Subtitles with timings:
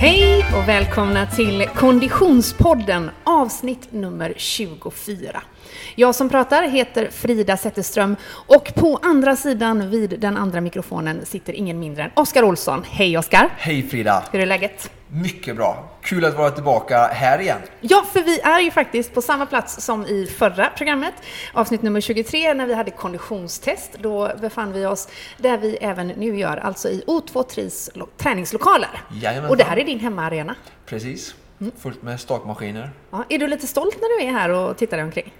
[0.00, 5.42] Hej och välkomna till Konditionspodden avsnitt nummer 24.
[5.94, 8.16] Jag som pratar heter Frida Zetterström
[8.46, 12.84] och på andra sidan vid den andra mikrofonen sitter ingen mindre än Oskar Olsson.
[12.90, 13.48] Hej Oskar!
[13.56, 14.24] Hej Frida!
[14.32, 14.90] Hur är läget?
[15.12, 15.88] Mycket bra!
[16.02, 17.58] Kul att vara tillbaka här igen.
[17.80, 21.14] Ja, för vi är ju faktiskt på samma plats som i förra programmet,
[21.52, 23.90] avsnitt nummer 23, när vi hade konditionstest.
[23.98, 28.88] Då befann vi oss där vi även nu gör, alltså i O2 Tris träningslokaler.
[29.12, 29.50] Jajamensan.
[29.50, 30.54] Och det här är din hemmaarena.
[30.86, 31.34] Precis.
[31.78, 32.90] Fullt med stakmaskiner.
[33.10, 35.32] Ja, är du lite stolt när du är här och tittar dig omkring?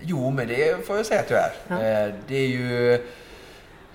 [0.00, 1.52] Jo, men det får jag säga att jag är.
[1.68, 2.06] Ja.
[2.06, 2.94] Eh, Det är ju...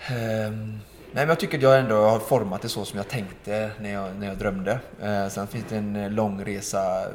[0.08, 0.80] ehm,
[1.14, 3.94] Nej, men jag tycker att jag ändå har format det så som jag tänkte när
[3.94, 4.80] jag, när jag drömde.
[5.02, 7.06] Eh, Sen finns det en eh, lång resa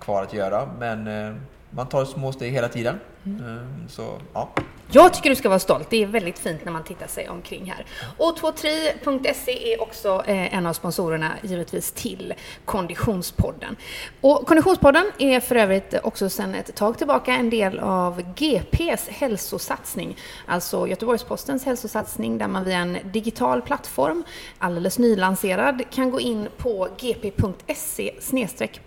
[0.00, 1.34] kvar att göra, men eh,
[1.70, 3.00] man tar små steg hela tiden.
[3.26, 4.48] Eh, Så, ja.
[4.94, 5.90] Jag tycker du ska vara stolt.
[5.90, 7.86] Det är väldigt fint när man tittar sig omkring här.
[8.18, 13.76] O23.se är också eh, en av sponsorerna givetvis till Konditionspodden.
[14.20, 20.16] Och Konditionspodden är för övrigt också sedan ett tag tillbaka en del av GPs hälsosatsning,
[20.46, 24.24] alltså Göteborgs-Postens hälsosatsning där man via en digital plattform,
[24.58, 28.14] alldeles nylanserad, kan gå in på gp.se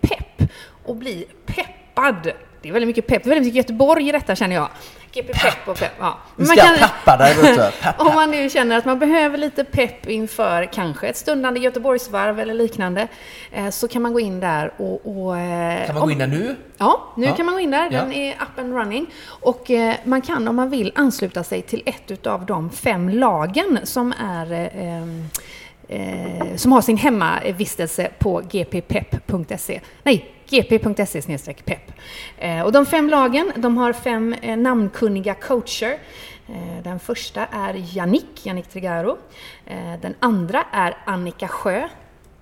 [0.00, 0.50] pepp
[0.84, 2.32] och bli peppad.
[2.62, 4.68] Det är väldigt mycket pepp, det är väldigt mycket Göteborg i detta känner jag.
[5.22, 5.92] GP Pepp och pepp.
[5.98, 6.18] Ja.
[6.36, 7.54] Man ska kan- peppa vet du.
[7.82, 12.40] Pepp, Om man nu känner att man behöver lite pepp inför kanske ett stundande Göteborgsvarv
[12.40, 13.08] eller liknande,
[13.52, 15.00] eh, så kan man gå in där och...
[15.26, 16.56] och eh, Kan man gå in där nu?
[16.78, 17.34] Ja, nu Ja.
[17.34, 17.90] kan man gå in där.
[17.90, 18.18] Den Ja.
[18.18, 19.06] är up and running.
[19.26, 23.78] Och eh, man kan om man vill ansluta sig till ett utav de fem lagen
[23.84, 25.04] som är eh,
[26.56, 29.80] som har sin hemmavistelse på gppepp.se.
[30.02, 31.92] Nej, gp.se pepp.
[32.38, 35.98] Eh, och de fem lagen, de har fem eh, namnkunniga coacher.
[36.48, 39.18] Eh, den första är Yannick, Jannik Trigaro.
[40.00, 41.88] Den andra är Annika Sjö.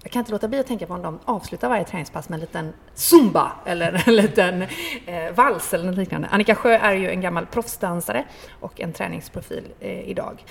[0.06, 2.40] Jag kan inte låta bli att tänka på om de avslutar varje träningspass med en
[2.40, 4.62] liten zumba eller en liten
[5.06, 6.28] eh, vals eller något liknande.
[6.28, 8.24] Annika Sjö är ju en gammal proffsdansare
[8.60, 10.44] och en träningsprofil eh, idag.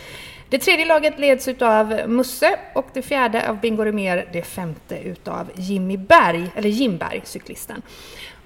[0.50, 5.52] Det tredje laget leds utav Musse och det fjärde av Bingo Rimér, det femte utav
[5.56, 7.82] Jimmy Berg, eller Jim Berg, cyklisten.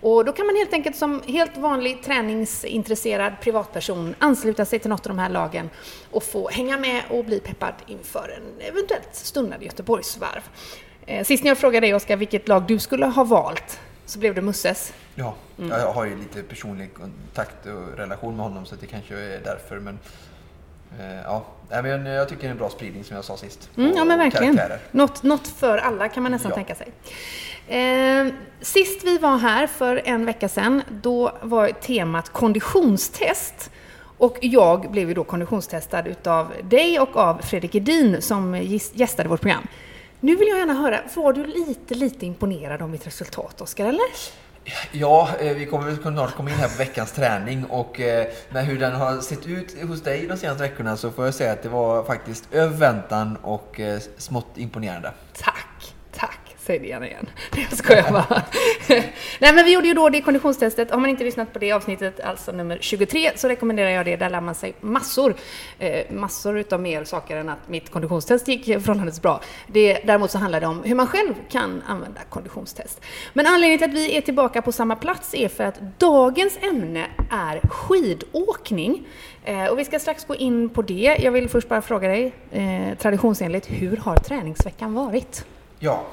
[0.02, 5.06] Och då kan man helt enkelt som helt vanlig träningsintresserad privatperson ansluta sig till något
[5.06, 5.70] av de här lagen
[6.12, 10.42] och få hänga med och bli peppad inför en eventuellt stundande Göteborgsvarv.
[11.06, 14.36] Eh, Sist när jag frågade dig Oskar vilket lag du skulle ha valt så blev
[14.36, 14.94] det Musses.
[15.16, 15.72] Ja, Mm.
[15.80, 19.80] jag har ju lite personlig kontakt och relation med honom så det kanske är därför.
[19.80, 20.00] Men
[21.00, 23.70] eh, ja, men jag tycker det är en bra spridning som jag sa sist.
[23.78, 24.60] Mm, ja men verkligen.
[24.92, 26.56] Något, något för alla kan man nästan Ja.
[26.56, 26.88] tänka sig.
[27.68, 28.28] Eh,
[28.62, 33.72] sist vi var här för en vecka sedan, då var temat konditionstest.
[34.18, 38.62] Och jag blev ju då konditionstestad utav dig och av Fredrik Edin som
[38.94, 39.68] gästade vårt program.
[40.22, 44.06] Nu vill jag gärna höra, var du lite, lite imponerad av mitt resultat, Oskar, eller?
[44.92, 48.80] Ja, eh, vi kommer snart komma in här på veckans träning och eh, med hur
[48.80, 51.70] den har sett ut hos dig de senaste veckorna så får jag säga att det
[51.70, 55.12] var faktiskt över väntan och eh, smått imponerande.
[55.38, 56.39] Tack, tack.
[56.70, 57.30] Säg det gärna igen.
[57.56, 58.44] Jag skojar bara.
[59.40, 60.92] Nej men vi gjorde ju då det konditionstestet.
[60.92, 64.16] Har man inte lyssnat på det avsnittet, alltså nummer 23, så rekommenderar jag det.
[64.16, 65.36] Där lär man sig massor,
[65.80, 69.42] eh, massor utav mer saker än att mitt konditionstest gick förhållandevis bra.
[69.68, 73.02] Det, däremot så handlar det om hur man själv kan använda konditionstest.
[73.34, 77.06] Men anledningen till att vi är tillbaka på samma plats är för att dagens ämne
[77.32, 79.08] är skidåkning.
[79.44, 81.18] Eh, och vi ska strax gå in på det.
[81.20, 85.46] Jag vill först bara fråga dig, eh, traditionsenligt, hur har träningsveckan varit?
[85.80, 86.06] Ja,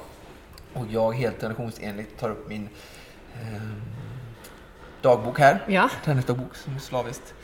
[0.76, 2.68] och jag helt traditionsenligt tar upp min
[3.34, 3.62] eh,
[5.02, 5.64] dagbok här.
[5.68, 5.90] Ja.
[6.04, 7.34] Träningsdagbok som är slaviskt.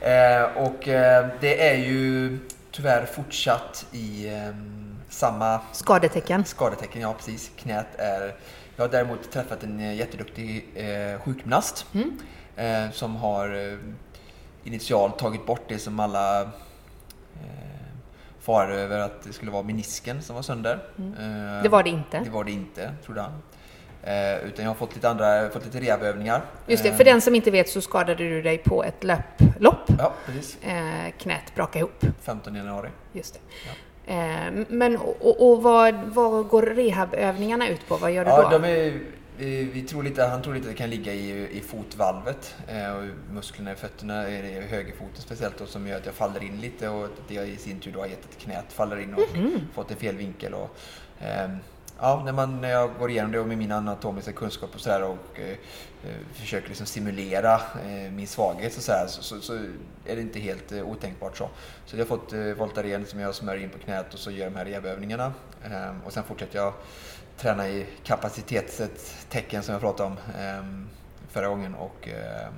[0.00, 2.38] Eh, och eh, det är ju
[2.70, 4.54] tyvärr fortsatt i eh,
[5.08, 6.44] samma Skadetecken.
[6.44, 7.02] skadetecken.
[7.02, 7.50] Ja, precis.
[7.56, 8.34] Knät är...
[8.76, 12.18] Jag har däremot träffat en eh, jätteduktig eh, sjukgymnast Mm.
[12.56, 13.78] eh, som har
[14.64, 16.50] initialt tagit bort det som alla
[18.48, 20.78] eh, farar över att det skulle vara menisken som var sönder.
[20.98, 21.62] Eh, Mm.
[21.62, 22.20] Det var det inte.
[22.24, 23.32] Det var det inte, trodde han.
[24.02, 26.42] Eh, utan jag har fått lite andra, fått lite rehabövningar.
[26.66, 29.88] Just det, Eh, för den som inte vet så skadade du dig på ett löplopp.
[29.98, 30.58] Ja, precis.
[30.62, 32.04] Eh, knät brakade ihop.
[32.22, 32.88] 15 januari.
[33.12, 33.40] Just det.
[34.12, 37.96] Eh, men och, och vad, vad går rehabövningarna ut på?
[37.96, 38.58] Vad gör du Ja, då?
[38.58, 39.00] de är,
[39.38, 42.54] vi, vi tror lite, han tror lite att det kan ligga i, i fotvalvet.
[42.68, 43.02] Eh, och
[43.32, 47.08] musklerna i fötterna, i högerfoten speciellt, då, som gör att jag faller in lite och
[47.28, 49.60] det i sin tur då har gett att knät faller in och Mhm.
[49.74, 50.54] fått en fel vinkel.
[50.54, 50.76] Och,
[51.20, 51.56] ehm,
[52.00, 55.02] ja, när, man, när jag går igenom det och med min anatomiska kunskap och sådär
[55.02, 55.50] och eh,
[56.10, 59.54] eh, försöker liksom simulera eh, min svaghet så, så, så, så,
[60.04, 61.48] är det inte helt eh, otänkbart så.
[61.86, 64.50] Så jag har fått eh, Voltaren som jag smörjer in på knät och så gör
[64.50, 65.32] de här rehabilitövningarna.
[65.64, 66.72] Eh, och sen fortsätter jag
[67.38, 70.86] träna i kapacitetstecken som jag pratade om eh,
[71.32, 72.48] förra gången och eh,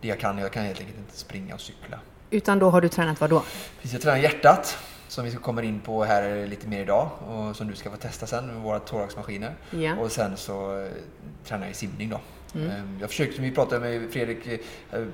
[0.00, 2.00] det jag kan, jag kan helt enkelt inte springa och cykla.
[2.30, 3.42] Utan då har du tränat vad då?
[3.76, 4.78] Precis, jag tränar hjärtat
[5.08, 8.26] som vi kommer in på här lite mer idag och som du ska få testa
[8.26, 9.54] sen med våra thoraxmaskiner.
[9.70, 9.96] Ja.
[9.96, 10.88] Och sen så eh,
[11.44, 12.20] tränar jag i simning då.
[12.54, 12.70] Mm.
[12.70, 15.04] Ehm, Jag försökte, som vi pratade med Fredrik, eh,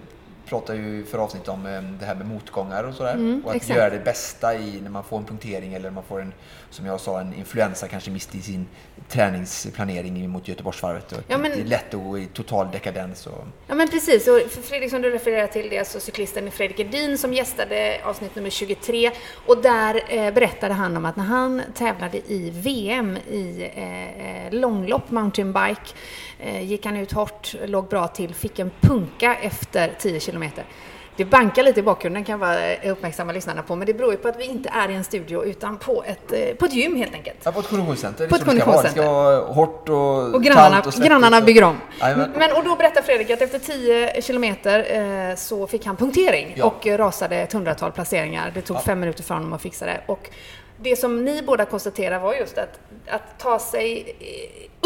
[0.49, 3.15] pratade ju för avsnitt om eh, det här med motgångar och sådär.
[3.15, 3.79] Mm, och att exakt.
[3.79, 6.33] göra det bästa i när man får en punktering eller man får en,
[6.71, 8.67] som jag sa, en influensa kanske mist i sin
[9.09, 11.13] träningsplanering mot Göteborgsvarvet.
[11.13, 13.27] Och Ja, men- Det är lätt att gå i total dekadens.
[13.27, 16.81] Och, Ja men precis, och Fredrik som du refererar till det är alltså cyklisten Fredrik
[16.81, 19.11] Edin som gästade avsnitt nummer 23
[19.47, 24.53] och där eh, berättade han om att när han tävlade i VM i eh, eh,
[24.53, 25.81] långlopp, mountainbike,
[26.39, 30.65] eh, gick han ut hårt, låg bra till, fick en punka efter 10 kilometer.
[31.17, 34.13] Det bankar lite i bakgrunden kan jag bara eh, uppmärksamma lyssnarna på, men det beror
[34.13, 36.73] ju på att vi inte är i en studio utan på ett, eh, på ett
[36.75, 37.37] gym helt enkelt.
[37.45, 38.29] ja, på ett konditionscenter.
[38.29, 38.83] På ett så det ska vara.
[38.83, 39.55] Konditionscenter.
[39.55, 41.81] hårt och, Och grannarna, och grannarna bygger om.
[42.39, 44.87] Men, och då berättar Fredrik att efter 10 kilometer
[45.31, 46.65] eh, så fick han punktering Ja.
[46.65, 48.51] och rasade ett hundratal placeringar.
[48.55, 48.81] Det tog Ja.
[48.81, 50.01] fem minuter för honom att fixa det.
[50.07, 50.31] Och
[50.81, 52.79] det som ni båda konstaterar var just att,
[53.11, 54.17] att ta sig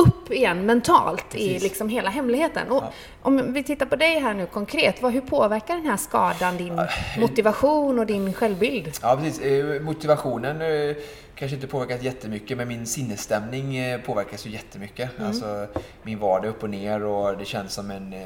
[0.01, 1.63] upp igen mentalt Precis.
[1.63, 2.71] liksom hela hemligheten.
[2.71, 2.93] Och Ja.
[3.23, 6.81] Om vi tittar på dig här nu konkret, vad, hur påverkar den här skadan din
[7.19, 8.99] motivation och din självbild?
[9.03, 9.41] Ja, precis.
[9.41, 10.97] Eh, Motivationen eh,
[11.35, 15.11] kanske inte påverkat jättemycket, men min sinnesstämning eh, påverkas ju jättemycket.
[15.17, 15.29] Mm.
[15.29, 15.67] Alltså,
[16.03, 18.13] min vardag är upp och ner och det känns som en...
[18.13, 18.23] eh,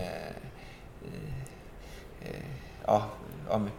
[2.23, 2.31] eh,
[2.87, 3.05] ja,
[3.49, 3.71] om, eh,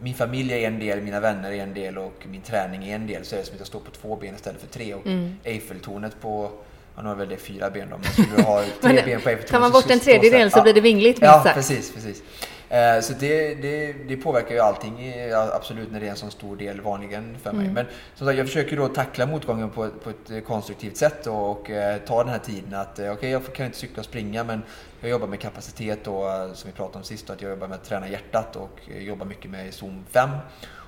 [0.00, 3.06] min familj är en del, mina vänner är en del och min träning är en
[3.06, 3.24] del.
[3.24, 4.94] Så är det som att jag står på två ben istället för tre.
[4.94, 5.36] Och Mm.
[5.44, 6.50] Eiffeltornet på...
[6.96, 9.28] Ja, nu har väl det fyra ben då, men skulle du ha tre ben på
[9.28, 11.54] Eiffeltornet tar man bort en tredjedel så så blir det vingligt minst Ja, sagt.
[11.56, 12.22] precis, precis.
[12.68, 16.30] Eh, Så det, det, det påverkar ju allting eh, absolut när det är en så
[16.30, 17.62] stor del vanligen för mig.
[17.62, 17.74] Mm.
[17.74, 21.50] Men som sagt, jag försöker då tackla motgången på, på ett eh, konstruktivt sätt och,
[21.50, 24.44] och eh, ta den här tiden att eh, okej, jag kan inte cykla och springa
[24.44, 24.62] men
[25.00, 26.24] jag jobbar med kapacitet och
[26.54, 29.26] som vi pratade om sist, då, att jag jobbar med att träna hjärtat och jobbar
[29.26, 30.28] mycket med zon 5.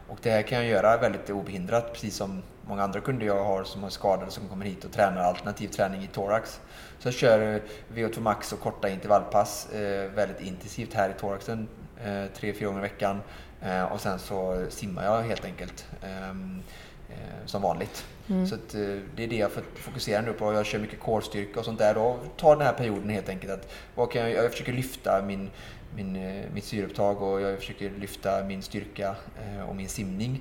[0.08, 3.64] Och det här kan jag göra väldigt obehindrat, precis som många andra kunder jag har
[3.64, 6.60] som har skadade som kommer hit och tränar alternativ träning i thorax.
[6.98, 7.62] Så jag kör
[7.94, 11.68] VO2 max och korta intervallpass eh, väldigt intensivt här i thoraxen
[12.04, 13.20] eh, tre, fyra gånger i veckan.
[13.62, 16.62] Eh, och sen så simmar jag helt enkelt ehm,
[17.08, 18.06] eh, som vanligt.
[18.28, 18.46] Mm.
[18.46, 18.81] Så att, eh,
[19.17, 20.52] det är det jag fo- fokuserar nu på.
[20.52, 23.52] Jag kör mycket core-styrka och sånt där och tar den här perioden helt enkelt.
[23.52, 25.50] Att, vad kan jag, jag försöker lyfta min,
[25.96, 30.40] min, eh, mitt syreupptag och jag försöker lyfta min styrka eh, och min simning.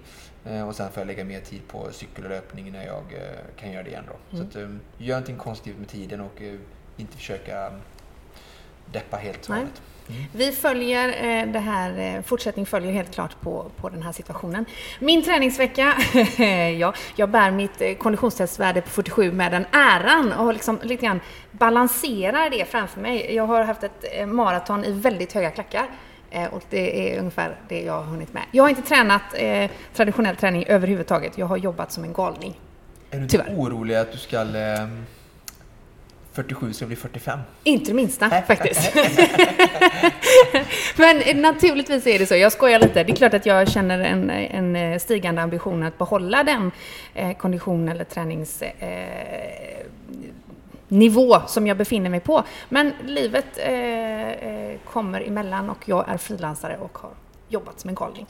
[0.67, 3.03] Och sen får jag lägga mer tid på cykel och löpning när jag
[3.57, 4.03] kan göra det igen.
[4.07, 4.37] Då.
[4.37, 4.51] Mm.
[4.51, 6.41] Så att, gör någonting konstruktivt med tiden och
[6.97, 7.81] inte försöka mm,
[8.91, 9.49] deppa helt.
[9.49, 9.65] Nej.
[10.07, 10.29] Vanligt.
[10.33, 14.65] Vi följer eh, det här, eh, fortsättning följer helt klart på, på den här situationen.
[14.99, 15.93] Min träningsvecka,
[16.79, 21.19] ja, jag bär mitt eh, konditionstestvärde på 47 med den äran och liksom lite grann
[21.51, 23.35] balanserar det framför mig.
[23.35, 25.85] Jag har haft ett maraton i väldigt höga klackar.
[26.51, 28.43] Och det är ungefär det jag har hunnit med.
[28.51, 31.37] Jag har inte tränat eh, traditionell träning överhuvudtaget.
[31.37, 32.59] Jag har jobbat som en galning.
[33.11, 33.59] Är du inte Tyvärr.
[33.59, 34.41] orolig att du ska...
[34.41, 34.87] Eh,
[36.35, 37.39] 47 ska bli 45?
[37.63, 38.95] Inte det minsta faktiskt.
[40.95, 42.35] Men naturligtvis är det så.
[42.35, 43.03] Jag skojar lite.
[43.03, 46.71] Det är klart att jag känner en, en eh, stigande ambition att behålla den
[47.13, 48.61] eh, kondition eller tränings...
[48.61, 49.85] Eh,
[50.87, 52.43] nivå som jag befinner mig på.
[52.69, 57.09] Men livet eh, eh, kommer emellan och jag är frilansare och har
[57.49, 58.25] jobbat som en galning.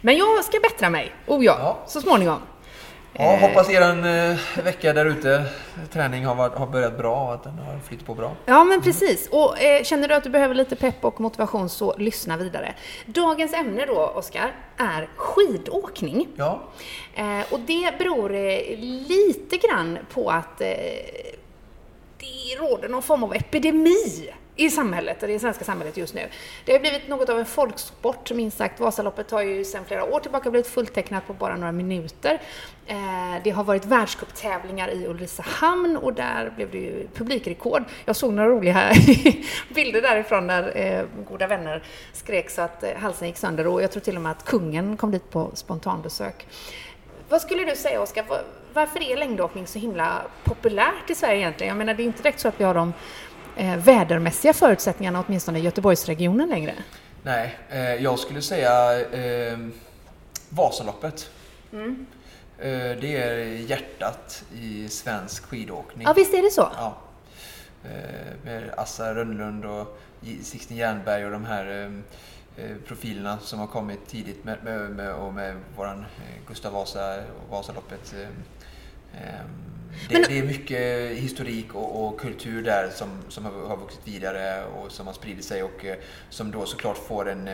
[0.00, 1.78] Men jag ska bättra mig, oh ja, Ja.
[1.86, 2.38] så småningom.
[3.12, 3.40] Ja, Eh.
[3.40, 5.44] hoppas er eh, vecka där ute,
[5.92, 8.32] träning har, varit, har börjat bra och att den har flyttat på bra.
[8.46, 9.28] Ja, men precis.
[9.32, 12.74] Och eh, känner du att du behöver lite pepp och motivation så lyssna vidare.
[13.06, 16.28] Dagens ämne då, Oskar, är skidåkning.
[16.36, 16.60] Ja,
[17.14, 20.68] Eh, och det beror eh, lite grann på att eh,
[22.18, 26.28] det råder någon form av epidemi i samhället, i det svenska samhället just nu.
[26.64, 28.80] Det har blivit något av en folksport, minst sagt.
[28.80, 32.40] Vasaloppet har ju sedan flera år tillbaka blivit fulltecknat på bara några minuter.
[32.86, 32.96] Eh,
[33.44, 37.84] det har varit världscuptävlingar i Ulricehamn och där blev det ju publikrekord.
[38.04, 38.92] Jag såg några roliga
[39.74, 43.92] bilder därifrån där eh, goda vänner skrek så att eh, halsen gick sönder och jag
[43.92, 46.46] tror till och med att kungen kom dit på spontanbesök.
[47.28, 48.24] Vad skulle du säga Oskar,
[48.72, 51.68] varför är längdåkning så himla populärt i Sverige egentligen?
[51.68, 52.92] Jag menar det är inte direkt så att vi har de
[53.60, 56.74] eh, vädermässiga förutsättningarna åtminstone i Göteborgsregionen längre.
[57.22, 59.58] nej, eh, jag skulle säga eh,
[60.48, 61.30] Vasaloppet.
[61.72, 62.06] Mm.
[63.00, 63.36] det är
[63.70, 66.06] hjärtat i svensk skidåkning.
[66.06, 66.68] Ja, visst är det så?
[66.76, 66.96] Ja.
[68.44, 70.00] Med Assa Rönnlund och
[70.42, 71.92] Sixten Jernberg och de här
[72.86, 76.04] profilerna som har kommit tidigt med, med, med, och med våran
[76.48, 78.14] Gustav Vasa och Vasaloppet.
[79.12, 84.64] Det, Men, det, är mycket historik och, och, kultur där som, som har, vuxit vidare
[84.64, 85.86] och som har spridit sig och
[86.30, 87.48] som då såklart får en,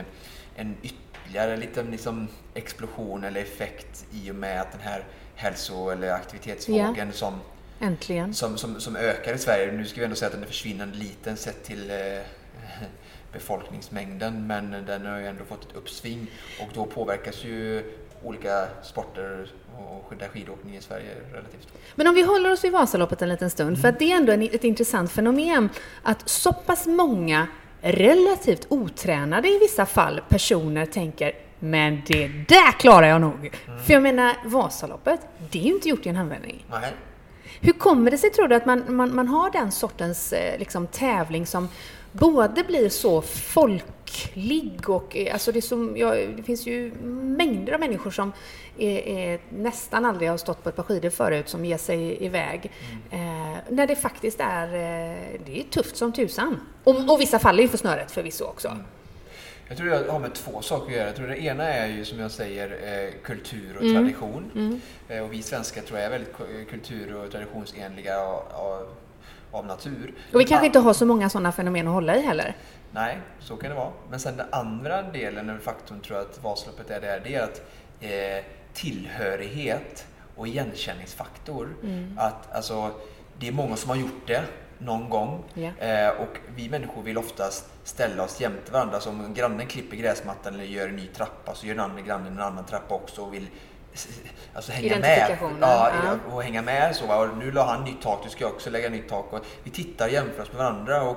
[0.57, 6.13] en ytterligare liten liksom explosion eller effekt i och med att den här hälso eller
[6.13, 7.11] aktivitetsvågen yeah.
[7.11, 7.41] som,
[7.81, 8.35] Äntligen.
[8.35, 9.73] Som, som, som ökar i Sverige.
[9.73, 11.97] Nu ska vi ändå säga att den är försvinnande liten sett till eh,
[13.33, 17.85] befolkningsmängden men den har ju ändå fått ett uppsving och då påverkas ju
[18.23, 21.69] olika sporter och där skidåkning i Sverige relativt.
[21.95, 23.81] Men om vi håller oss vid Vasaloppet en liten stund, mm.
[23.81, 25.69] för att det är ändå ett intressant fenomen
[26.03, 27.47] att så pass många
[27.81, 33.53] relativt otränade i vissa fall personer tänker men det där klarar jag nog.
[33.67, 33.79] Mm.
[33.79, 36.65] För jag menar, Vasaloppet, det är ju inte gjort i en handvändning.
[36.71, 36.93] Nej.
[37.61, 40.87] Hur kommer det sig, tror du, att man, man, man har den sortens eh, liksom,
[40.87, 41.69] tävling som
[42.19, 46.93] både blir så folklig och eh, alltså det, som, ja, det finns ju
[47.37, 48.33] mängder av människor som
[48.79, 52.73] är, är, nästan aldrig har stått på ett par skidor förut som ger sig iväg.
[53.11, 53.53] Mm.
[53.53, 56.61] Eh, när det faktiskt är, eh, det är tufft som tusan.
[56.85, 58.69] Och, och vissa faller ju för snöret förvisso också.
[58.69, 58.83] Mm.
[59.69, 61.07] Jag tror det har med två saker att göra.
[61.07, 63.95] Jag tror det ena är ju som jag säger eh, kultur och mm.
[63.95, 64.51] tradition.
[64.55, 64.81] Mm.
[65.09, 66.37] Eh, och vi svenskar tror jag är väldigt
[66.71, 68.89] kultur och traditionsenliga av,
[69.53, 70.15] av natur.
[70.33, 72.57] Och vi kanske inte har så många sådana fenomen att hålla i heller.
[72.93, 73.93] Nej, så kan det vara.
[74.11, 77.43] Men sen den andra delen, eller faktorn tror jag att Vasaloppet är det, det är
[77.43, 77.63] att
[78.01, 81.69] eh, tillhörighet och igenkänningsfaktor.
[81.83, 82.19] Mm.
[82.19, 82.91] Att alltså,
[83.39, 84.43] det är många som har gjort det
[84.79, 85.45] någon gång.
[85.55, 86.09] Yeah.
[86.09, 89.01] Eh, och vi människor vill oftast ställa oss jämte varandra.
[89.01, 92.33] Så om grannen klipper gräsmattan eller gör en ny trappa så gör den andra grannen
[92.33, 93.47] en annan trappa också och vill
[94.55, 95.39] alltså, hänga med.
[95.61, 96.35] Ja, ja.
[96.35, 97.23] Och hänga med så.
[97.23, 99.33] Och nu la han nytt tak, du ska också lägga nytt tak.
[99.33, 101.03] Och vi tittar och jämför oss med varandra.
[101.03, 101.17] Och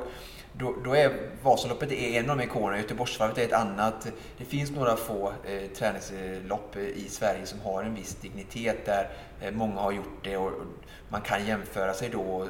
[0.53, 1.11] då, då är
[1.43, 4.07] Vasaloppet är en av de ikonerna, Göteborgsvarvet är ett annat.
[4.37, 9.09] Det finns några få eh, träningslopp i Sverige som har en viss dignitet där
[9.41, 10.51] eh, många har gjort det och
[11.09, 12.47] man kan jämföra sig då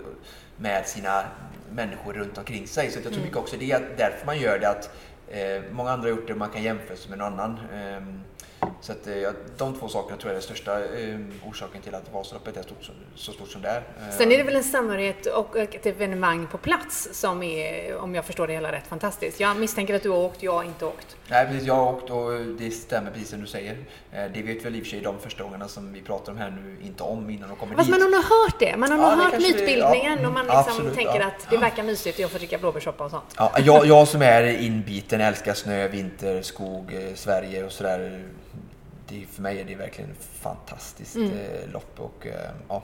[0.58, 1.24] med sina
[1.72, 2.92] människor runt omkring sig.
[2.92, 3.24] Så jag tror mm.
[3.24, 4.90] mycket också det är därför man gör det att
[5.28, 7.60] eh, många andra har gjort det och man kan jämföra sig med någon annan.
[7.74, 8.02] Eh,
[8.82, 11.96] så att, eh, ja, de två sakerna tror jag är den största eh, orsaken till
[11.96, 13.78] att Vasaloppet är stort, så stort som det är.
[13.78, 18.16] Eh, Sen är det väl en samhörighet och ett evenemang på plats som är, om
[18.16, 19.40] jag förstår det hela rätt, fantastiskt.
[19.40, 21.18] Jag misstänker att du har åkt, jag har inte åkt.
[21.30, 21.68] Nej, precis.
[21.68, 23.78] Jag har åkt och det stämmer precis som du säger.
[24.34, 26.50] Det vet väl i och för sig de första gångerna som vi pratar om här
[26.50, 28.00] nu inte om innan de kommer Fast dit.
[28.00, 28.78] man har hört det.
[28.78, 31.28] Man har ja, nog hört mytbildningen ja, och man liksom absolut, tänker ja.
[31.28, 33.36] att det verkar mysigt och jag får dricka blåbärssoppa och sånt.
[33.38, 38.24] Ja, jag, jag som är inbiten, älskar snö, vinter, skog, Sverige och sådär
[39.10, 41.32] det, för mig är det verkligen ett fantastiskt mm.
[41.32, 42.34] Eh, lopp och eh,
[42.68, 42.84] ja,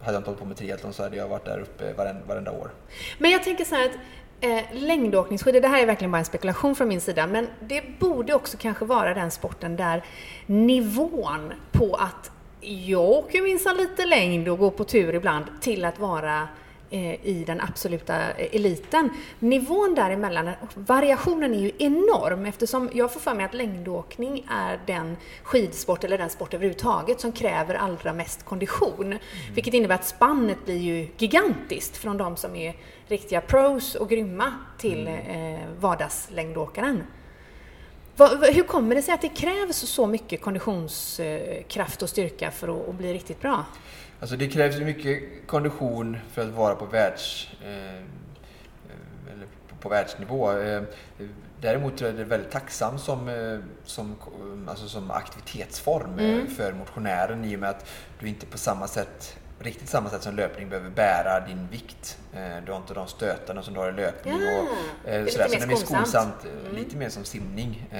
[0.00, 2.50] hade jag inte hållit på med triathlon så hade jag varit där uppe varenda, varenda
[2.50, 2.70] år.
[3.18, 3.96] Men jag tänker så här att
[4.40, 8.34] eh, längdåkningsskidor, det här är verkligen bara en spekulation från min sida, men det borde
[8.34, 10.04] också kanske vara den sporten där
[10.46, 15.98] nivån på att jag åker minsann lite längd och går på tur ibland till att
[15.98, 16.48] vara Eh,
[16.90, 19.10] i den absoluta eliten.
[19.38, 25.16] Nivån däremellan, variationen är ju enorm eftersom jag får för mig att längdåkning är den
[25.42, 29.06] skidsport eller den sport överhuvudtaget som kräver allra mest kondition.
[29.06, 29.18] Mm.
[29.54, 32.76] Vilket innebär att spannet blir ju gigantiskt från de som är
[33.08, 35.54] riktiga pros och grymma till mm.
[35.54, 37.02] eh, vardagslängdåkaren.
[38.52, 43.14] Hur kommer det sig att det krävs så mycket konditionskraft och styrka för att bli
[43.14, 43.64] riktigt bra?
[44.20, 48.02] Alltså det krävs mycket kondition för att vara på världs eh,
[49.32, 49.46] eller
[49.80, 50.58] på världsnivå.
[50.58, 50.82] Eh,
[51.60, 54.16] däremot är det väldigt tacksam som, eh, som,
[54.68, 56.46] alltså som aktivitetsform eh, mm.
[56.46, 60.36] för motionären i och med att du inte på samma sätt riktigt samma sätt som
[60.36, 62.18] löpning behöver bära din vikt.
[62.66, 64.40] Du har inte de stötarna som du har i löpning.
[64.40, 64.68] Ja, och,
[65.04, 65.86] det är lite mer skonsamt.
[65.86, 66.76] skonsamt mm.
[66.76, 67.90] Lite mer som simning.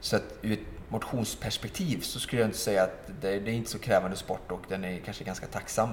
[0.00, 3.70] Så att ur ett motionsperspektiv så skulle jag inte säga att det, det är inte
[3.70, 5.88] så krävande sport och den är kanske ganska tacksam.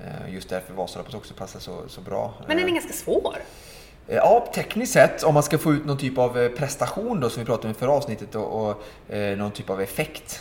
[0.00, 2.34] Eh, just därför Vasaloppet också passar så, så bra.
[2.48, 3.36] Men den är ganska svår?
[4.10, 7.30] Eh, ja, tekniskt sett om man ska få ut någon typ av eh, prestation då
[7.30, 8.82] som vi pratade om i förra avsnittet och, och
[9.14, 10.40] eh, någon typ av effekt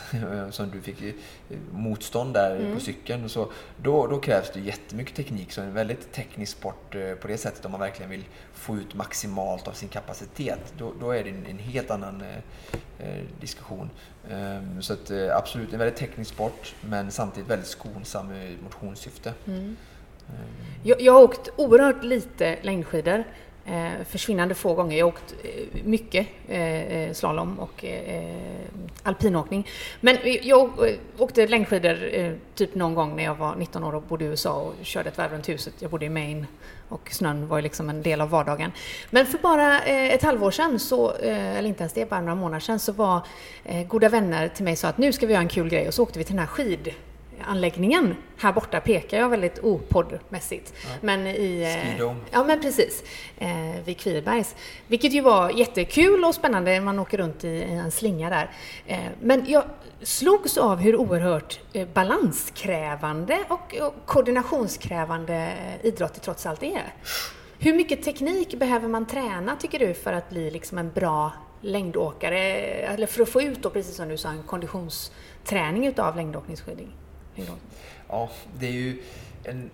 [0.51, 1.15] som du fick
[1.71, 2.73] motstånd där mm.
[2.73, 3.29] på cykeln.
[3.29, 5.51] Så, då, då krävs det jättemycket teknik.
[5.51, 8.23] Så en väldigt teknisk sport på det sättet om man verkligen vill
[8.53, 10.73] få ut maximalt av sin kapacitet.
[10.77, 12.23] Då, då är det en, en helt annan
[12.99, 13.89] eh, diskussion.
[14.31, 19.33] Um, så att, absolut en väldigt teknisk sport men samtidigt väldigt skonsam i motionssyfte.
[19.47, 19.75] Mm.
[20.83, 23.23] Jag, jag har åkt oerhört lite längdskidor
[23.71, 24.97] Eh, försvinnande få gånger.
[24.97, 28.35] Jag har åkt eh, mycket eh, eh slalom och eh, eh,
[29.03, 29.67] alpinåkning.
[30.01, 30.71] Men jag
[31.17, 34.73] åkte längdskidor typ någon gång när jag var 19 år och bodde i USA och
[34.81, 35.73] körde ett varv runt huset.
[35.79, 36.45] Jag bodde i Maine
[36.89, 38.71] och snön var ju liksom en del av vardagen.
[39.09, 42.79] Men för bara ett halvår sedan, så, eller inte ens det, bara några månader sedan,
[42.79, 43.21] så var
[43.87, 45.93] goda vänner till mig och sa att nu ska vi göra en kul grej och
[45.93, 46.93] så åkte vi till den här skid
[47.47, 48.15] anläggningen.
[48.37, 50.73] Här borta pekar jag väldigt opoddmässigt.
[50.83, 50.89] Ja.
[51.01, 51.61] Men i...
[51.61, 52.21] Eh, Skidom.
[52.31, 53.03] Ja, men precis.
[53.37, 53.49] Eh,
[53.85, 54.55] vid Kvibergs.
[54.87, 56.81] Vilket ju var jättekul och spännande.
[56.81, 58.51] Man åker runt i, en slinga där.
[58.85, 59.63] Eh, men jag
[60.01, 66.93] slogs av hur oerhört eh, balanskrävande och, och koordinationskrävande eh, idrott det trots allt är.
[67.59, 71.31] Hur mycket teknik behöver man träna, tycker du, för att bli liksom en bra
[71.61, 72.39] längdåkare?
[72.39, 76.95] Eller för att få ut, då, precis som du sa, en konditionsträning utav längdåkningsskidning?
[78.07, 78.29] Ja,
[78.59, 79.01] det är ju
[79.43, 79.69] en,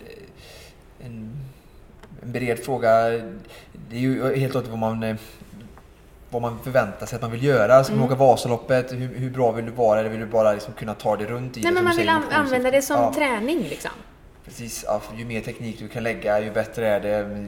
[1.00, 1.32] en,
[2.22, 3.10] en bred fråga.
[3.90, 5.18] Det är ju helt klart vad man
[6.30, 7.84] vad man förväntar sig att man vill göra.
[7.84, 8.00] Ska mm.
[8.00, 8.92] man åka Vasaloppet?
[8.92, 10.00] Hur, hur, bra vill du vara?
[10.00, 11.76] Eller vill du bara liksom kunna ta det runt i Nej, det?
[11.76, 13.14] men man vill använda det som ja.
[13.14, 13.92] träning liksom.
[14.46, 14.86] Precis.
[14.88, 17.46] Ja, ju mer teknik du kan lägga, ju bättre är det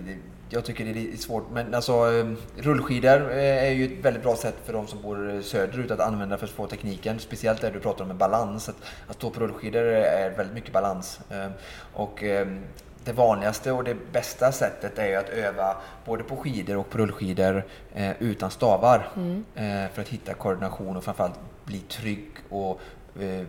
[0.50, 1.46] jag tycker det är svårt.
[1.54, 5.42] Men alltså ehm, rullskidor eh, är ju ett väldigt bra sätt för de som bor
[5.42, 7.20] söderut att använda för att få tekniken.
[7.20, 8.70] Speciellt där du pratar om en balans.
[8.70, 8.76] Att,
[9.08, 11.20] att stå på rullskidor är väldigt mycket balans.
[11.30, 11.52] Ehm,
[11.94, 12.60] och ehm,
[13.04, 17.64] det vanligaste och det bästa sättet är att öva både på skidor och på rullskidor
[17.94, 19.08] eh, utan stavar.
[19.16, 19.46] Mm.
[19.56, 22.82] Eh, för att hitta koordination och framförallt bli trygg och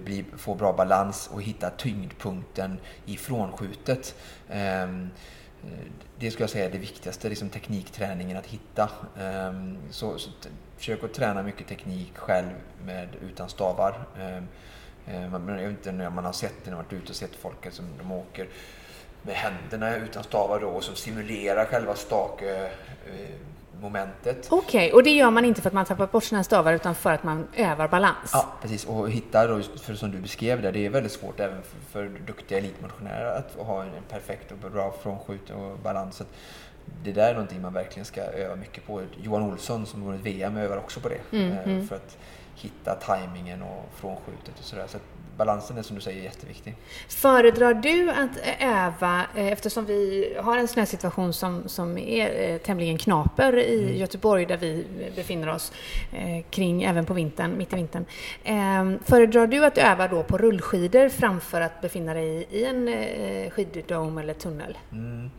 [0.05, 4.15] bli, få bra balans och hitta tyngdpunkten i frånskjutet.
[5.65, 8.91] Eh, det skulle jag säga är det viktigaste, liksom teknikträningen att hitta.
[9.19, 10.31] Ehm, så, så
[10.77, 14.07] försök att träna mycket teknik själv med, utan stavar.
[14.19, 14.49] Ehm,
[15.07, 17.37] ehm, jag vet inte när man har sett det, när man varit ute och sett
[17.37, 18.49] folk som de åker
[19.23, 22.67] med händerna utan stavar då och som simulerar själva stake
[23.07, 23.35] eh,
[23.81, 24.49] momentet.
[24.51, 26.95] Okej, okay, och det gör man inte för att man tappat bort sina stavar utan
[26.95, 28.31] för att man övar balans?
[28.33, 28.87] Ja, precis.
[28.87, 32.19] Och hitta då, för som du beskrev det, det är väldigt svårt även för, för
[32.27, 36.17] duktiga elitmotionärer att ha en perfekt och bra frånskjut och balans.
[36.17, 36.25] Så
[37.05, 39.03] det där är någonting man verkligen ska öva mycket på.
[39.23, 41.37] Johan Olsson som vunnit VM övar också på det.
[41.37, 41.89] Mm, mm.
[41.89, 42.19] För att
[42.55, 44.87] hitta tajmingen och frånskjutet och sådär.
[44.89, 44.99] Så
[45.39, 46.77] balansen är som du säger jätteviktig.
[47.09, 52.99] Föredrar du att öva, eh, eftersom vi har en snösituation som, som är eh, tämligen
[52.99, 53.97] knaper i mm.
[53.97, 54.85] Göteborg där vi
[55.17, 55.73] befinner oss
[56.13, 58.05] eh, kring även på vintern, mitt i vintern.
[59.05, 64.35] Föredrar du att öva då på rullskidor framför att befinna dig i en skiddom eller
[64.35, 64.79] tunnel?
[64.93, 65.31] Mm.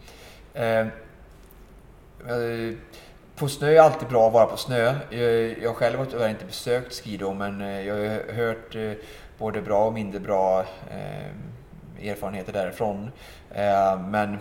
[2.19, 2.73] Eh,
[3.35, 4.95] på snö är alltid bra att vara på snö.
[5.09, 8.75] Jag, jag själv har tyvärr inte besökt skidom men jag har hört
[9.39, 10.59] både bra och mindre bra
[10.91, 13.11] eh, erfarenheter därifrån.
[13.51, 14.37] Eh, men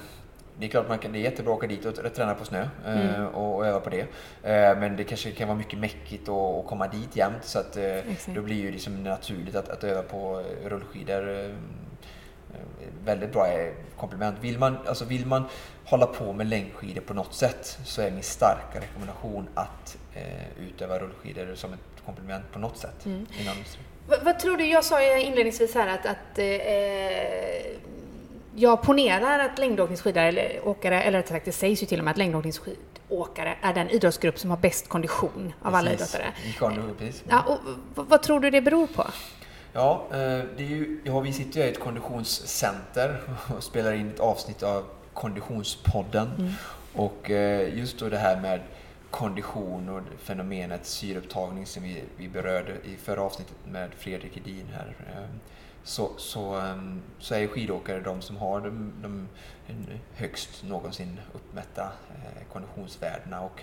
[0.58, 2.44] det är klart att man kan, det är jättebra att åka dit och träna på
[2.44, 3.26] snö eh, mm.
[3.26, 4.00] och, och, öva på det.
[4.42, 7.98] Eh, men det kanske kan vara mycket mäckigt att komma dit jämt så att eh,
[8.26, 11.54] då blir det liksom naturligt att, att öva på rullskidor.
[13.04, 13.46] Väldigt bra
[13.96, 14.36] komplement.
[14.40, 15.44] Vill man, alltså vill man
[15.84, 20.98] hålla på med längdskidor på något sätt så är min starka rekommendation att eh, utöva
[20.98, 23.06] rullskidor som ett komplement på något sätt.
[23.06, 23.26] Mm.
[24.08, 24.66] Vad, vad, tror du?
[24.66, 27.78] Jag sa inledningsvis här att, att eh,
[28.54, 32.10] jag ponerar att längdåkningsskidare eller åkare, eller rättare sagt det sägs ju till och med
[32.10, 35.78] att längdåkningsskidåkare är den idrottsgrupp som har bäst kondition av precis.
[35.78, 36.32] alla idrottare.
[36.98, 37.24] Precis.
[37.28, 37.58] Ja, och,
[38.08, 39.06] vad tror du det beror på?
[39.72, 40.16] Ja, eh,
[40.56, 43.20] det är ju, ja, vi sitter ju i ett konditionscenter
[43.56, 46.30] och spelar in ett avsnitt av Konditionspodden.
[46.38, 46.52] Mm.
[46.94, 48.60] Och eh, just då det här med
[49.10, 54.96] kondition och fenomenet syreupptagning som vi, vi berörde i förra avsnittet med Fredrik Edin här.
[55.16, 55.40] Ehm,
[55.82, 59.28] så, så, ehm, så är skidåkare de som har de, de
[60.14, 63.62] högst någonsin uppmätta eh, konditionsvärdena och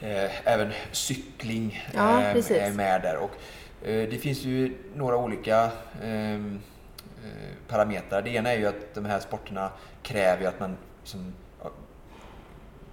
[0.00, 3.16] eh, även cykling ja, eh, är med där.
[3.16, 3.30] Och,
[3.88, 5.70] eh, det finns ju några olika
[6.02, 6.60] ehm,
[7.68, 8.22] parametrar.
[8.22, 9.70] Det ena är ju att de här sporterna
[10.02, 11.34] kräver att man som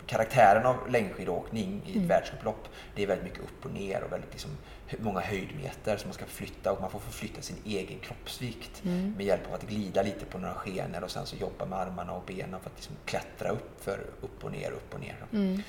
[0.08, 2.08] karaktären av längdskidåkning i ett mm.
[2.08, 4.52] världsupplopp, det är väldigt mycket upp och ner och väldigt liksom,
[5.00, 9.14] många höjdmeter som man ska förflytta och man får förflytta sin egen kroppsvikt mm.
[9.18, 12.12] med hjälp av att glida lite på några skenor och sen så jobba med armarna
[12.12, 15.16] och benen för att liksom klättra upp för upp och ner, upp och ner.
[15.34, 15.62] Mm.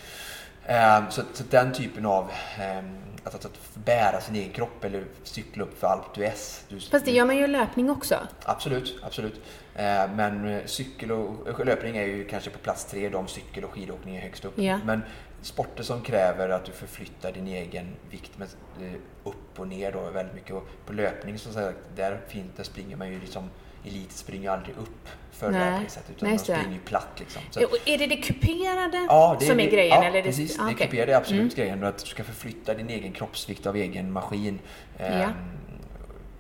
[0.69, 5.05] Um, så, så, den typen av um, att, att, att, bära sin egen kropp eller
[5.23, 6.91] cykla upp för Alpe d'Huez.
[6.91, 8.17] Fast det gör man ju i löpning också?
[8.45, 9.41] Absolut, absolut.
[9.75, 14.17] Eh, men cykel och löpning är ju kanske på plats tre, de cykel och skidåkning
[14.17, 14.59] är högst upp.
[14.59, 14.81] Ja.
[14.85, 15.03] Men
[15.43, 18.49] sporter som kräver att du förflyttar din egen vikt med,
[18.81, 20.57] eh, upp och ner då väldigt mycket.
[20.57, 23.51] Och på löpning så sagt, där, fint, där springer man ju liksom
[23.85, 27.09] Elit springer aldrig upp för löpningssätt utan de springer ju platt.
[27.19, 27.43] Liksom.
[27.51, 30.03] Så, är det det kuperade ja, det, som är grejen?
[30.03, 30.57] Ja, eller precis.
[30.57, 30.77] Det, ah, okay.
[30.79, 31.55] det kuperade är absolut mm.
[31.55, 31.85] grejen.
[31.85, 34.59] Att du ska förflytta din egen kroppsvikt av egen maskin.
[34.99, 35.33] Eh, ja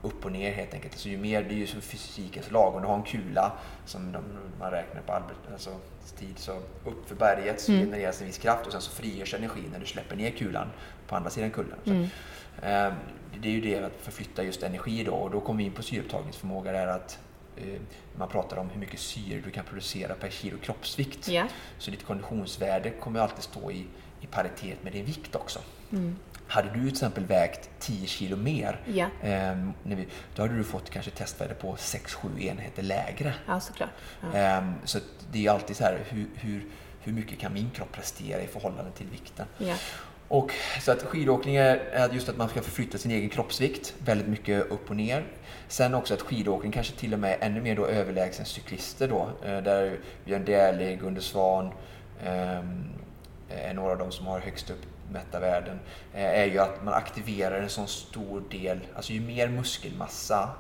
[0.03, 0.99] upp och ner helt enkelt.
[0.99, 2.75] Så ju mer, det är ju som fysikens lag.
[2.75, 3.53] Om du har en kula
[3.85, 4.23] som de,
[4.59, 5.71] man räknar på Albert, alltså
[6.19, 6.53] tid, så
[6.85, 7.85] upp för berget så mm.
[7.85, 10.69] genereras en viss kraft och sen så frigörs energi när du släpper ner kulan
[11.07, 11.79] på andra sidan kullen.
[11.85, 12.03] Mm.
[12.63, 12.93] eh,
[13.41, 15.83] det är ju det att förflytta just energi då och då kommer vi in på
[15.83, 17.19] syreupptagningsförmåga där att
[18.17, 21.29] man pratar om hur mycket syre du kan producera per kilo kroppsvikt.
[21.29, 21.49] Yeah.
[21.79, 23.87] Så ditt konditionsvärde kommer alltid stå i,
[24.21, 25.59] i paritet med din vikt också.
[25.93, 26.17] Mm.
[26.47, 29.07] Hade du till exempel vägt 10 kilo mer, ja.
[29.23, 29.57] eh,
[30.35, 33.35] då hade du fått kanske testvärde på 6-7 enheter lägre.
[33.47, 33.91] Ja, såklart.
[34.21, 34.39] Ja.
[34.39, 34.99] Eh, så
[35.33, 36.67] det är alltid så här, hur, hur,
[37.01, 39.47] hur mycket kan min kropp prestera i förhållande till vikten?
[39.59, 39.75] Ja.
[40.29, 44.71] Och, så att skidåkning är just att man ska förflytta sin egen kroppsvikt väldigt mycket
[44.71, 45.25] upp och ner.
[45.69, 49.31] Sen också att skidåkning kanske till och med är ännu mer då överlägsen cyklister då.
[49.45, 51.73] Eh, där Björn Dählie, Gunde Svan
[52.25, 52.85] ehm,
[53.49, 55.81] är några av de som har högst upp mätta värden
[56.15, 60.51] eh, är ju att man aktiverar en sån stor del, alltså ju mer muskelmassa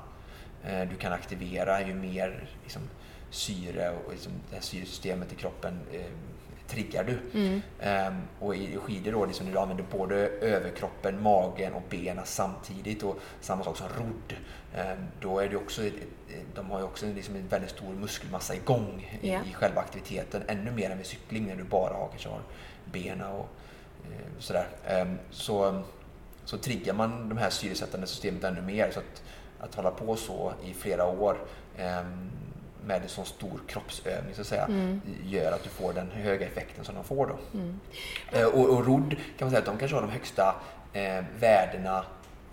[0.64, 2.82] eh, du kan aktivera, ju mer liksom,
[3.30, 5.80] syre och liksom, det här syresystemet i kroppen
[6.68, 7.38] triggar du.
[7.38, 7.62] Mm.
[8.08, 13.18] Um, och i skidor då, liksom, du använder både överkroppen, magen och benen samtidigt och
[13.40, 14.34] samma sak som rodd.
[14.74, 15.82] Um, då är det också,
[16.54, 19.46] de har ju också liksom en väldigt stor muskelmassa igång yeah.
[19.46, 22.42] i, i själva aktiviteten, ännu mer än vid cykling när du bara har, kanske har
[22.92, 23.48] benen och
[24.12, 25.82] Eh, sådär, ehm, så,
[26.44, 28.90] så triggar man de här syresättande systemet ännu mer.
[28.90, 29.22] Så att,
[29.60, 31.38] att hålla på så i flera år
[32.88, 35.00] med en sån stor kroppsövning så att säga, mm.
[35.24, 37.26] gör att du får den höga effekten som de får.
[37.26, 37.58] Då.
[37.58, 37.80] Mm.
[38.32, 40.54] Eh, och, och rodd kan man säga att de kanske har de högsta
[40.92, 42.04] eh, värdena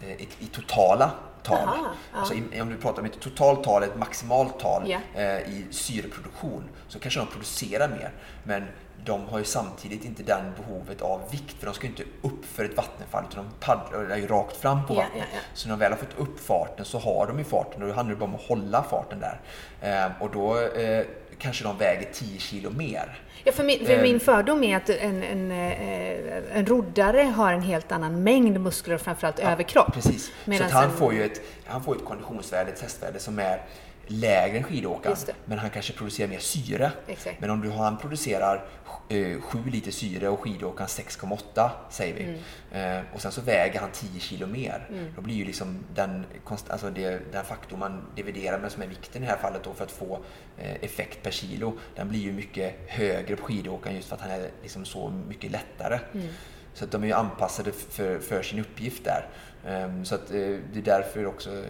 [0.01, 1.11] eh, i, i, totala
[1.43, 1.67] tal.
[1.67, 5.41] Aha, alltså, i, om du pratar om ett totalt tal, ett maximalt tal yeah.
[5.41, 8.11] i syreproduktion, så kanske de producerar mer.
[8.43, 8.63] Men
[9.03, 12.65] de har ju samtidigt inte den behovet av vikt, för de ska inte upp för
[12.65, 15.23] ett vattenfall, utan de paddlar ju rakt fram på vattnet.
[15.31, 15.39] Ja, ja.
[15.53, 17.93] Så när de väl har fått upp farten så har de ju farten och då
[17.93, 19.39] handlar det bara om att hålla farten där.
[19.81, 21.05] Eh, och då eh,
[21.37, 23.21] kanske de väger 10 kilo mer.
[23.43, 24.01] Ja, för min, för eh.
[24.01, 28.97] min fördom är att en, en, eh, en roddare har en helt annan mängd muskler,
[28.97, 29.93] framförallt ja, överkropp.
[29.93, 30.31] Precis.
[30.45, 30.91] Så han, en...
[30.91, 33.61] får ju ett, han får ett konditionsvärde, ett testvärde som är
[34.07, 35.17] lägre än skidåkaren.
[35.45, 36.91] Men han kanske producerar mer syre.
[37.07, 37.39] Exakt.
[37.39, 38.65] Men om du, han producerar
[39.09, 42.23] eh, 7 liter syre och skidåkaren 6,8 säger vi.
[42.71, 42.99] Mm.
[42.99, 44.87] Eh, och sen så väger han 10 kilo mer.
[44.89, 45.05] Mm.
[45.15, 46.25] Då blir ju liksom den,
[46.67, 49.73] alltså det, den faktor man dividerar med som är vikten i det här fallet då
[49.73, 50.19] för att få
[50.57, 51.77] eh, effekt per kilo.
[51.95, 55.51] Den blir ju mycket högre på skidåkaren just för att han är liksom så mycket
[55.51, 55.99] lättare.
[56.13, 56.27] Mm.
[56.73, 59.27] Så att de är ju anpassade för, för sin uppgift där.
[59.67, 61.65] Um, så att, uh, det är därför också um,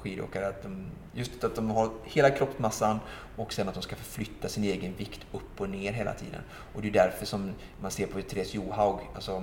[0.00, 3.00] skidåkare att de Just att de har hela kroppsmassan
[3.36, 6.40] och sen att de ska förflytta sin egen vikt upp och ner hela tiden.
[6.74, 7.50] Och det är därför som
[7.80, 9.42] man ser på Therese Johaug, alltså,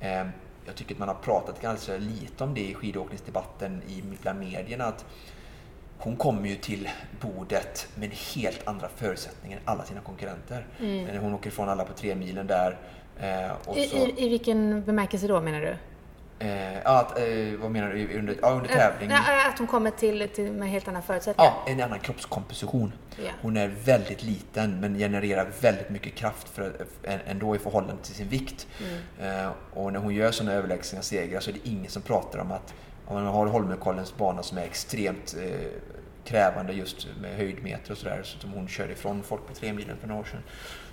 [0.00, 0.26] eh,
[0.66, 4.84] jag tycker att man har pratat ganska lite om det i skidåkningsdebatten i, bland medierna.
[4.84, 5.04] Att
[5.98, 6.88] hon kommer ju till
[7.20, 10.66] bordet med helt andra förutsättningar än alla sina konkurrenter.
[10.80, 11.22] Mm.
[11.22, 12.78] Hon åker ifrån alla på tre milen där.
[13.18, 13.96] Eh, I, så...
[13.96, 15.76] I, I vilken bemärkelse då menar du?
[16.42, 17.24] Eh, att, eh,
[17.60, 18.18] vad menar du?
[18.18, 19.10] Under, ja, under tävling?
[19.10, 21.52] Äh, att hon kommer till, till med helt andra förutsättningar?
[21.66, 22.92] Ja, en annan kroppskomposition.
[23.18, 23.34] Yeah.
[23.42, 26.72] Hon är väldigt liten men genererar väldigt mycket kraft för,
[27.26, 28.66] ändå i förhållande till sin vikt.
[28.80, 29.44] Mm.
[29.44, 32.52] Eh, och när hon gör sådana överlägsna segrar så är det ingen som pratar om
[32.52, 32.74] att
[33.06, 35.66] om man har Holmenkollens bana som är extremt eh,
[36.24, 40.08] krävande just med höjdmeter och sådär, som hon körde ifrån folk på tre milen för
[40.08, 40.42] några år sedan.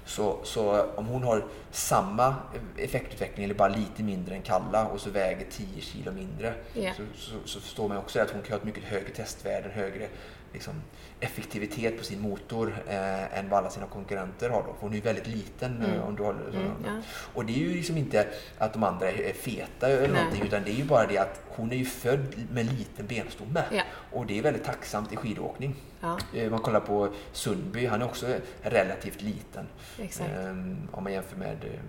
[0.09, 2.35] Så, så om hon har samma
[2.77, 6.95] effektutveckling eller bara lite mindre än Kalla och så väger 10 kilo mindre yeah.
[6.97, 10.07] så, så, så, förstår man också att hon kan ha ett mycket högre testvärde, högre
[10.53, 10.73] liksom,
[11.19, 14.63] effektivitet på sin motor eh, än vad alla sina konkurrenter har.
[14.63, 14.73] Då.
[14.73, 15.83] För hon är ju väldigt liten.
[15.85, 16.01] Mm.
[16.01, 17.01] Om du håller, så, mm, ja.
[17.33, 20.23] Och det är ju liksom inte att de andra är feta eller Nej.
[20.23, 23.63] någonting utan det är ju bara det att hon är ju född med liten benstomme.
[23.71, 23.83] Ja.
[24.11, 25.75] Och det är väldigt tacksamt i skidåkning.
[26.01, 26.17] Ja.
[26.35, 28.27] Eh, man kollar på Sundby, han är också
[28.61, 29.67] relativt liten.
[29.99, 30.49] Eh,
[30.91, 31.79] om man jämför med eh,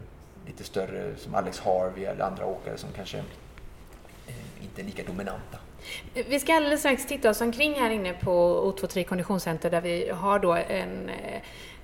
[0.46, 3.18] lite större som Alex Harvey eller andra åkare som kanske
[4.26, 5.58] eh, inte är lika dominanta.
[6.28, 8.30] Vi ska alldeles strax titta oss omkring här inne på
[8.76, 11.42] O23 Konditionscenter där vi har då en, eh,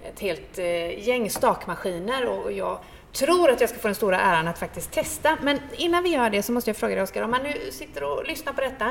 [0.09, 2.79] ett helt eh, gäng stakmaskiner och jag
[3.17, 5.39] tror att jag ska få den stora äran att faktiskt testa.
[5.43, 8.03] Men innan vi gör det så måste jag fråga dig Oskar, om man nu sitter
[8.03, 8.91] och lyssnar på detta,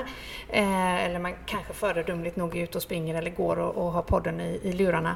[0.50, 4.02] eh, eller man kanske föredömligt nog är ute och springer eller går och, och har
[4.02, 5.16] podden i, i lurarna.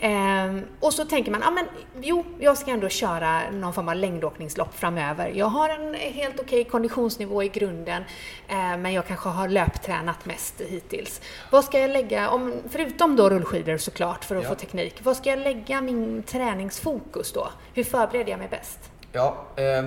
[0.00, 1.66] Eh, och så tänker man, ja men
[2.02, 5.32] jo, jag ska ändå köra någon form av längdåkningslopp framöver.
[5.34, 8.02] Jag har en helt okej okay konditionsnivå i grunden,
[8.48, 11.20] eh, men jag kanske har löptränat mest hittills.
[11.50, 14.48] Vad ska jag lägga, om, förutom då rullskidor såklart för att ja.
[14.48, 17.48] få teknik, vad ska jag lägga min träningsfokus då?
[17.74, 18.78] Hur förbereder jag mig bäst?
[19.12, 19.84] Ja, eh,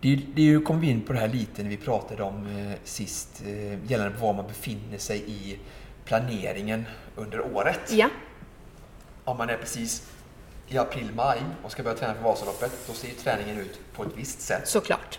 [0.00, 3.42] det, det kom vi in på det här lite när vi pratade om eh, sist,
[3.46, 5.58] eh, gällande var man befinner sig i
[6.04, 6.86] planeringen
[7.16, 7.80] under året.
[7.90, 8.08] Ja.
[9.24, 10.12] Om man är precis
[10.68, 14.40] i april-maj och ska börja träna för Vasaloppet, då ser träningen ut på ett visst
[14.40, 14.68] sätt.
[14.68, 15.18] Såklart.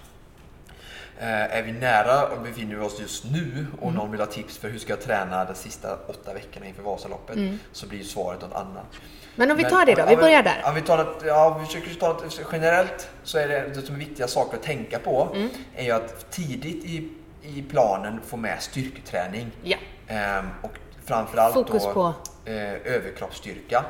[1.18, 3.96] Eh, är vi nära och befinner vi oss just nu och mm.
[3.96, 7.36] någon vill ha tips för hur ska jag träna de sista åtta veckorna inför Vasaloppet
[7.36, 7.60] mm.
[7.72, 8.88] så blir svaret något annat.
[9.36, 10.64] Men om vi tar det då, vi börjar där.
[10.66, 13.96] Om vi, tar det, ja, vi försöker ta det generellt så är det, det som
[13.96, 15.50] är viktiga saker att tänka på mm.
[15.76, 17.10] är ju att tidigt i,
[17.42, 19.52] i planen få med styrketräning.
[19.64, 19.78] Ja.
[20.08, 20.72] Ehm, och
[21.06, 22.14] framförallt Fokus då, på
[22.46, 23.86] eh, överkroppsstyrka.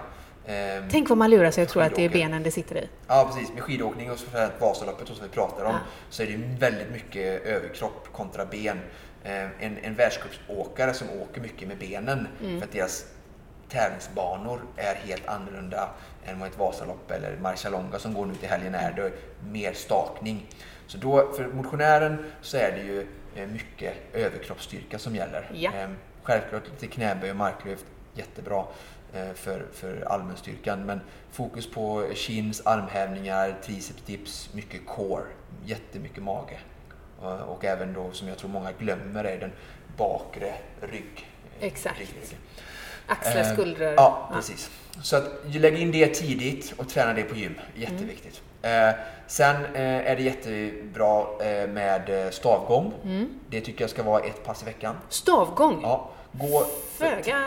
[0.48, 2.90] Ehm, Tänk vad man lurar sig och tror att det är benen det sitter i.
[3.08, 4.18] Ja precis, med skidåkning och
[4.60, 5.80] Vasaloppet som vi pratar om ja.
[6.10, 8.80] så är det väldigt mycket överkropp kontra ben.
[9.24, 12.60] Ehm, en, en världscupsåkare som åker mycket med benen mm.
[12.60, 13.06] för att deras
[13.74, 15.90] tävlingsbanor är helt annorlunda
[16.26, 18.94] än vad ett Vasalopp eller Marcialonga som går nu till helgen är.
[18.94, 19.12] Det är
[19.52, 20.46] mer stakning.
[20.88, 25.50] Så då, för motionären så är det ju eh, mycket överkroppsstyrka som gäller.
[25.54, 25.72] Ja.
[26.24, 28.66] Självklart lite knäböj och marklyft, jättebra.
[29.14, 30.86] Eh, för, för allmänstyrkan.
[30.86, 35.24] Men fokus på chins, armhävningar, triceps dips, mycket core,
[35.66, 36.60] jättemycket mage.
[37.22, 39.52] Eh, och även då, som jag tror många glömmer, är den
[39.98, 41.30] bakre rygg.
[41.60, 42.00] Exakt.
[42.00, 42.38] Rygg.
[43.08, 43.94] Axlar, skuldror.
[43.98, 44.72] Ja, precis.
[45.02, 47.60] Så att lägg in det tidigt och träna det på gym.
[47.76, 48.42] Jätteviktigt.
[48.62, 48.96] Mm.
[49.28, 51.26] sen är det jättebra
[51.68, 52.94] med stavgång.
[53.04, 53.39] Mm.
[53.50, 54.96] Det tycker jag ska vara ett pass i veckan.
[55.10, 55.80] Stavgång?
[55.82, 56.10] Ja.
[56.32, 56.66] Gå,
[56.98, 57.38] Föga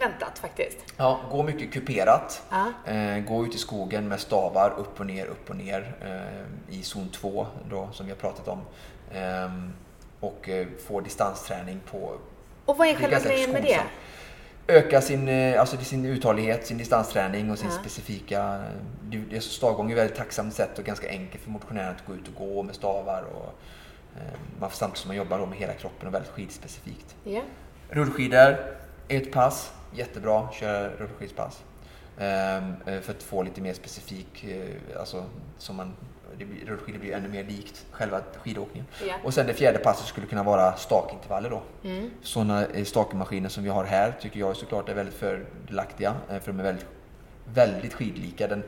[0.00, 0.78] väntat faktiskt.
[0.96, 2.42] Ja, gå mycket kuperat.
[2.50, 2.92] Ja.
[2.92, 6.82] Eh, gå ut i skogen med stavar upp och ner, upp och ner eh, i
[6.82, 8.60] zon 2 då, som vi har pratat om.
[9.12, 9.50] Eh,
[10.20, 12.12] och eh, få distansträning på...
[12.64, 13.80] Och vad är själva grejen med det?
[14.68, 17.78] Öka sin, eh, alltså sin uthållighet, sin distansträning och sin ja.
[17.80, 18.62] specifika...
[19.02, 22.28] Det, stavgång är ett väldigt tacksamt sätt och ganska enkelt för motionären att gå ut
[22.28, 23.22] och gå med stavar.
[23.22, 23.54] Och,
[24.16, 27.16] eh, samtidigt som man jobbar med hela kroppen och väldigt skidspecifikt.
[27.24, 27.40] Ja.
[27.90, 28.56] Rullskidor,
[29.08, 31.62] ett pass, jättebra, köra rullskidspass.
[32.18, 35.24] Ehm, eh, för att få lite mer specifik, eh, alltså
[35.58, 35.92] som man,
[36.66, 38.86] rullskidor blir ännu mer likt själva skidåkningen.
[39.04, 39.24] Yeah.
[39.24, 41.62] Och sen det fjärde passet skulle kunna vara stakintervaller då.
[41.84, 42.10] Mm.
[42.22, 46.60] Sådana eh, stakmaskiner som vi har här tycker jag såklart är väldigt fördelaktiga, för de
[46.60, 46.86] är väldigt,
[47.54, 48.48] väldigt skidlika.
[48.48, 48.62] Den,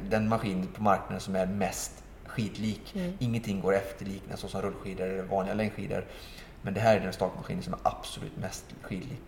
[0.00, 2.94] den maskin på marknaden som är mest skidlik.
[2.96, 3.12] Mm.
[3.18, 6.04] Ingenting går efterlikna så som rullskidor eller vanliga längdskidor.
[6.62, 9.18] Men det här är den stakmaskinen som är absolut mest skidlig.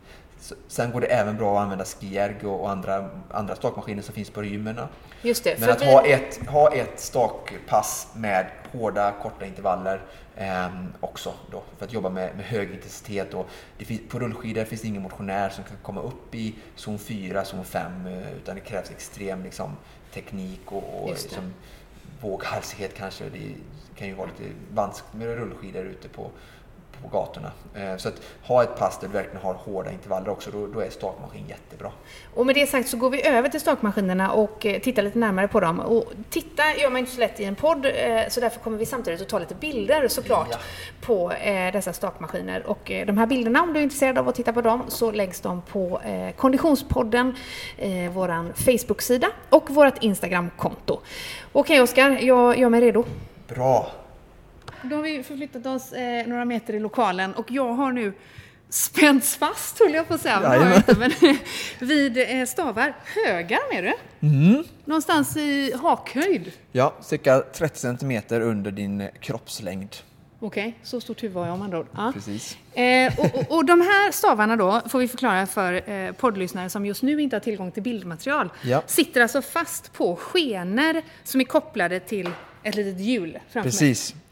[0.68, 4.44] Sen går det även bra att använda skierg och andra, andra stakmaskiner som finns på
[4.44, 4.88] gymmerna.
[5.22, 5.86] Just det, Men att vi...
[5.86, 10.00] ha, ett, ha ett stakpass med hårda, korta intervaller
[10.36, 10.68] eh,
[11.00, 13.34] också då, för att jobba med, med hög intensitet.
[13.34, 13.46] Och
[13.78, 17.64] finns, på rullskidor finns det ingen motionär som kan komma upp i zon 4, zon
[17.64, 19.76] 5 eh, utan det krävs extrem liksom,
[20.14, 21.52] teknik och, och liksom,
[22.20, 23.24] våghalsighet kanske.
[23.24, 23.54] Det
[23.96, 26.30] kan ju vara lite vanskligt med rullskidor ute på
[27.02, 27.52] på gatorna.
[27.74, 30.80] Eh, så att ha ett pass där du verkligen har hårda intervaller också, då, då
[30.80, 31.92] är stakmaskin jättebra.
[32.34, 35.48] Och med det sagt så går vi över till stakmaskinerna och eh, tittar lite närmare
[35.48, 35.80] på dem.
[35.80, 38.86] Och titta gör man inte så lätt i en podd, eh, så därför kommer vi
[38.86, 40.58] samtidigt att ta lite bilder såklart ja.
[41.00, 41.32] på
[41.72, 42.66] dessa stakmaskiner.
[42.66, 45.40] Och de här bilderna, om du är intresserad av att titta på dem, så läggs
[45.40, 46.00] de på
[46.36, 47.36] Konditionspodden,
[48.12, 51.00] våran Facebook-sida och vårt Instagram-konto.
[51.52, 53.04] Okej Oskar, jag gör mig redo.
[53.48, 53.90] Bra.
[54.90, 58.12] Då har vi förflyttat oss eh, några meter i lokalen och jag har nu
[58.68, 60.76] spänts fast, höll jag på att säga.
[60.76, 61.12] Inte, men,
[61.88, 62.96] vid eh, stavar.
[63.24, 64.26] Högar med du?
[64.28, 64.64] Mm.
[64.84, 66.52] Någonstans i hakhöjd?
[66.72, 69.96] Ja, cirka 30 centimeter under din kroppslängd.
[70.38, 71.86] Okej, okay, så stort huvud har jag om andra ord.
[71.96, 72.12] Ja.
[72.14, 72.56] Precis.
[72.74, 76.86] Eh, och, och, och, de här stavarna då, får vi förklara för eh, poddlyssnare som
[76.86, 78.82] just nu inte har tillgång till bildmaterial, ja.
[78.86, 82.30] sitter alltså fast på skenor som är kopplade till
[82.62, 84.14] ett litet hjul framför Precis.
[84.14, 84.22] Mig.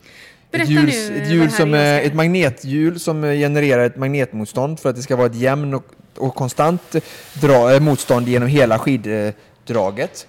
[0.54, 4.90] Berätta ett, hjul, nu, ett, hjul som, är, ett magnethjul som genererar ett magnetmotstånd för
[4.90, 5.84] att det ska vara ett jämnt och,
[6.26, 6.96] och konstant
[7.34, 10.26] dra, eh, motstånd genom hela skiddraget.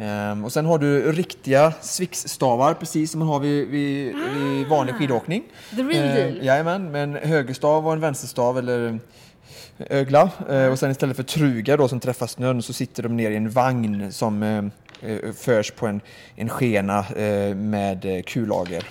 [0.00, 4.66] Um, och sen har du riktiga swixstavar precis som man har vid, vid, ah, vid
[4.66, 5.42] vanlig skidåkning.
[5.76, 6.46] The real uh, deal.
[6.46, 8.98] Jajamän, med en högerstav och en vänsterstav eller
[9.78, 10.30] ögla.
[10.50, 13.36] Uh, och sen istället för trugar då som träffar snön så sitter de ner i
[13.36, 14.64] en vagn som uh, eh,
[15.36, 16.00] förs på en,
[16.36, 18.84] en skena eh, med eh, kullager.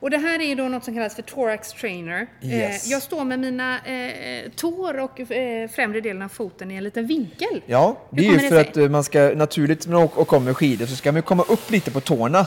[0.00, 2.26] Och det här är då något som kallas för thorax trainer.
[2.42, 2.86] Yes.
[2.86, 6.84] Eh, jag står med mina eh, tår och eh, främre delen av foten i en
[6.84, 7.62] liten vinkel.
[7.66, 10.86] Ja, det är ju för att eh, man ska naturligt när man åker- med skidor
[10.86, 12.46] så ska man komma upp lite på tårna.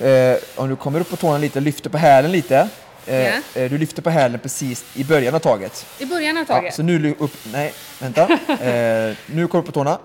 [0.00, 2.68] Eh, om du kommer upp på tårna lite, lyfter på hälen lite.
[3.06, 3.32] Eh, Ja.
[3.54, 5.86] eh, du lyfter på hälen precis i början av taget.
[5.98, 6.74] I början av Ja, taget.
[6.74, 8.22] så nu upp, nej, vänta.
[8.48, 9.98] Eh, nu kommer du upp på tårna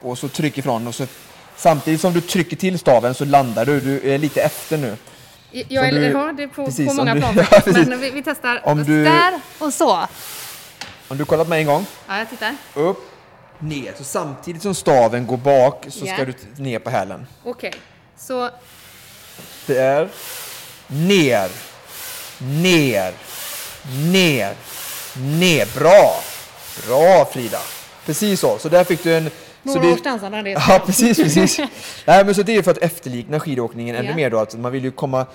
[0.00, 1.06] och så tryck ifrån och så
[1.56, 3.80] samtidigt som du trycker till staven så landar du.
[3.80, 4.96] Du är lite efter nu.
[5.50, 7.60] jag, du- ja, det på, precis, på om många du- plan Ja.
[7.86, 8.60] Men vi, vi testar.
[8.64, 10.06] Om du- Där och så.
[11.08, 11.86] Om du kollar på mig en gång.
[12.08, 12.56] Ja, jag tittar.
[12.74, 12.98] Upp,
[13.58, 13.92] ner.
[13.98, 16.14] Så samtidigt som staven går bak så Ja.
[16.14, 17.26] ska du ner på hälen.
[17.44, 17.72] Okej.
[18.18, 18.50] Så
[19.66, 20.08] Det är
[20.86, 21.48] ner,
[22.38, 23.12] ner,
[24.12, 24.54] ner,
[25.16, 25.78] ner.
[25.78, 26.20] Bra!
[26.86, 27.58] Bra Frida!
[28.06, 28.58] Precis så.
[28.58, 29.30] Så där fick du en...
[29.64, 30.50] så några det- års dansande.
[30.50, 31.58] Ja, precis, precis.
[32.06, 34.16] Nej, men så det är för att efterlikna skidåkningen ännu Ja.
[34.16, 34.38] mer då.
[34.38, 35.26] Att man vill ju komma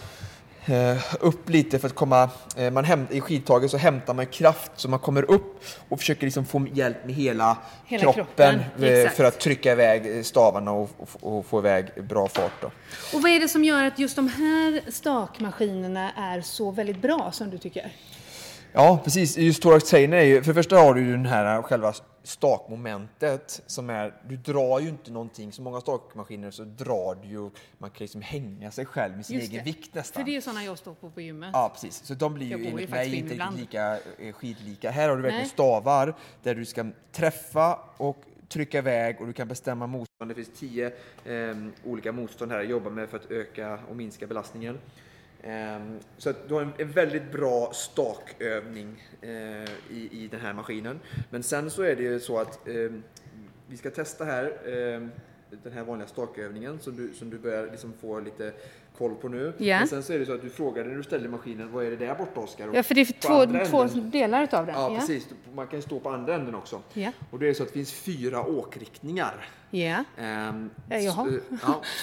[0.65, 2.29] eh, upp lite för att komma...
[2.57, 6.25] Eh, man häm, I skidtaget så hämtar man kraft så man kommer upp och försöker
[6.25, 10.89] liksom få hjälp med hela, Hela kroppen, kroppen, eh, för att trycka iväg stavarna och,
[10.97, 12.61] och, och få iväg bra fart.
[12.61, 12.67] Då.
[13.13, 17.31] Och vad är det som gör att just de här stakmaskinerna är så väldigt bra
[17.31, 17.91] som du tycker?
[18.73, 19.37] Ja, precis.
[19.37, 23.61] Just thorax trainer är ju, för det första har du ju den här själva stakmomentet
[23.67, 27.89] som är, du drar ju inte någonting, så många stakmaskiner så drar du ju, man
[27.89, 29.71] kan liksom hänga sig själv med sin Just egen det.
[29.71, 30.23] vikt nästan.
[30.23, 31.49] För det är sådana jag står på på gymmet.
[31.53, 32.05] Ja, precis.
[32.05, 33.59] Så de blir ju enligt mig in inte ibland.
[33.59, 34.91] lika eh, skidlika.
[34.91, 35.49] Här har du verkligen Nej.
[35.49, 38.17] stavar där du ska träffa och
[38.49, 40.31] trycka iväg och du kan bestämma motstånd.
[40.31, 40.87] Det finns tio
[41.25, 44.77] eh, olika motstånd här att jobba med för att öka och minska belastningen.
[45.43, 50.99] Ehm, så att du har en, väldigt bra stakövning eh, i, i den här maskinen.
[51.29, 53.03] Men sen så är det ju så att ehm,
[53.67, 55.11] vi ska testa här ehm,
[55.63, 58.53] den här vanliga stakövningen som du, som du börjar liksom få lite
[58.97, 59.53] koll på nu.
[59.57, 59.79] Ja.
[59.79, 61.89] Men sen så är det så att du frågar när du ställer maskinen, vad är
[61.89, 62.69] det där borta Oskar?
[62.73, 64.75] Ja, för det är för två, två delar utav den.
[64.75, 65.27] Ja, precis.
[65.53, 66.81] Man kan stå på andra änden också.
[66.93, 67.11] Ja.
[67.29, 69.49] Och det är så att det finns fyra åkriktningar.
[69.69, 70.03] Ja.
[70.17, 71.27] Ehm, Eh, eh, ja,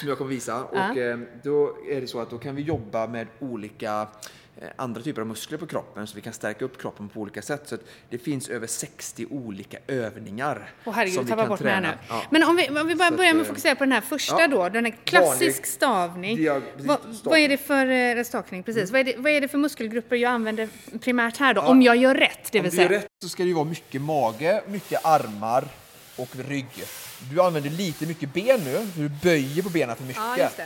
[0.00, 0.64] som jag kommer visa.
[0.64, 4.06] Och ehm, då är det så att då kan vi jobba med olika
[4.76, 7.62] andra typer av muskler på kroppen så vi kan stärka upp kroppen på olika sätt.
[7.68, 7.76] Så
[8.10, 11.88] det finns över 60 olika övningar Och herregud, som vi kan bort mig träna.
[11.90, 11.96] nu.
[12.08, 12.22] Ja.
[12.30, 14.00] Men om vi, om vi bara Så börjar med att eh, fokusera på den här
[14.00, 14.48] första ja.
[14.48, 16.36] då, den här klassisk stavning.
[16.38, 17.20] dia- precis, Vad, stavning.
[17.24, 18.62] vad är det för eh, stakning?
[18.62, 18.90] Precis.
[18.90, 20.68] Vad, är det, vad är det för muskelgrupper jag använder
[21.00, 21.60] primärt här då?
[21.60, 22.98] Om jag gör rätt, det Om vill du gör säga.
[23.00, 25.64] rätt så ska det ju vara mycket mage, mycket armar
[26.16, 26.84] och rygg.
[27.32, 30.60] Du använder lite mycket ben nu, du böjer på benen för mycket.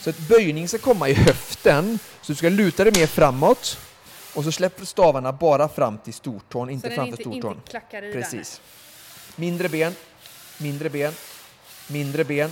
[0.00, 3.78] Så att böjning ska komma i höften, så du ska luta dig mer framåt
[4.34, 7.54] och så släpper stavarna bara fram till stortån, inte den framför inte- stortån.
[7.56, 8.60] inte klackar i Precis.
[9.36, 9.94] Mindre ben,
[10.58, 11.12] mindre ben,
[11.88, 12.50] mindre ben,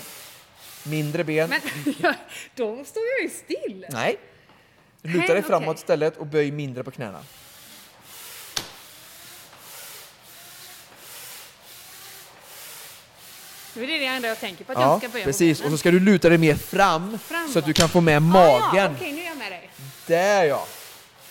[0.84, 1.50] mindre ben.
[1.50, 1.61] Men
[2.54, 3.87] då står jag ju still.
[3.90, 4.16] Nej.
[5.02, 7.20] Luta dig framåt istället och böj mindre på knäna.
[13.86, 15.60] Det är det enda jag tänker på, att jag ska böja precis.
[15.60, 17.52] Och så ska du luta dig mer fram Framåt.
[17.52, 18.74] så att du kan få med Ah, magen.
[18.74, 19.70] ja, okej, nu är jag med dig.
[20.06, 20.66] Där ja!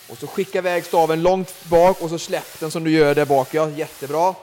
[0.07, 3.25] Och så skicka iväg staven långt bak och så släpp den som du gör där
[3.25, 3.47] bak.
[3.51, 4.35] Ja, jättebra.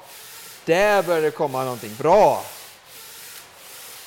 [0.64, 1.94] Där börjar det komma någonting.
[1.98, 2.44] Bra!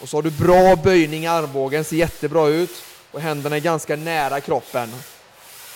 [0.01, 2.83] Och så har du bra böjning i armbågen, ser jättebra ut.
[3.11, 4.95] Och händerna är ganska nära kroppen.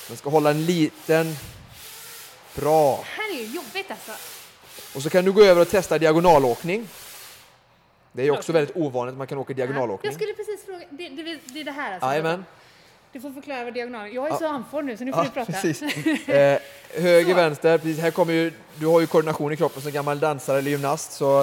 [0.07, 1.35] Den ska hålla en liten...
[2.55, 2.95] Bra!
[2.97, 4.11] Det här är ju jobbigt alltså.
[4.95, 6.87] Och så kan du gå över och testa diagonalåkning.
[8.11, 10.13] Det är ju också väldigt ovanligt att man kan åka Jag diagonalåkning.
[10.13, 12.07] skulle precis fråga, det, det, det är det här alltså?
[12.09, 12.45] Jajamän.
[13.11, 14.37] Du får förklara vad diagonalen Jag är Ja.
[14.37, 15.51] så andfådd nu så nu får Ja, du prata.
[15.51, 15.81] precis.
[16.27, 16.59] Eh,
[17.01, 17.77] höger, vänster.
[17.77, 17.99] Precis.
[17.99, 21.11] Här kommer ju, du har ju koordination i kroppen som gammal dansare eller gymnast.
[21.11, 21.39] Så,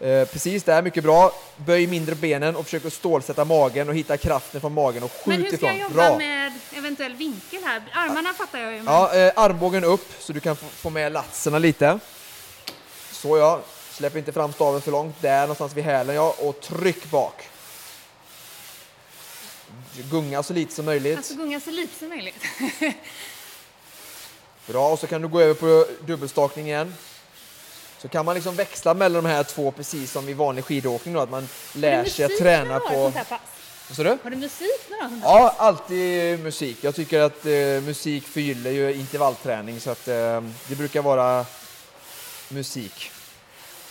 [0.00, 1.32] eh, precis där, mycket bra.
[1.56, 5.36] Böj mindre benen och försök att stålsätta magen och hitta kraften från magen och Men
[5.36, 5.78] skjut hur ska ifrån.
[5.78, 6.18] jag jobba Bra!
[6.18, 7.82] med eventuell vinkel här?
[7.92, 8.82] Armarna fattar jag ju.
[8.82, 8.94] Men...
[8.94, 11.98] Ja, eh, armbågen upp så du kan få, få med latserna lite.
[13.12, 13.60] Så ja,
[14.02, 15.16] släpp inte fram staven för långt.
[15.20, 17.48] Där någonstans vid hälen ja, och tryck bak.
[20.10, 21.16] Gunga så lite som möjligt.
[21.16, 22.44] Alltså gunga så lite som möjligt.
[24.66, 26.94] Bra, och så kan du gå över på dubbelstakning igen.
[27.98, 31.20] Så kan man liksom växla mellan de här två precis som i vanlig skidåkning då,
[31.20, 32.88] att man lär sig att träna på...
[32.88, 33.40] sånt här pass?
[33.88, 34.18] Vad sa du?
[34.22, 35.30] Har du musik har sånt här?
[35.30, 36.78] Ja, alltid musik.
[36.80, 37.52] Jag tycker att eh,
[37.86, 41.46] musik förgyller ju intervallträning så att eh, det brukar vara
[42.48, 43.12] musik.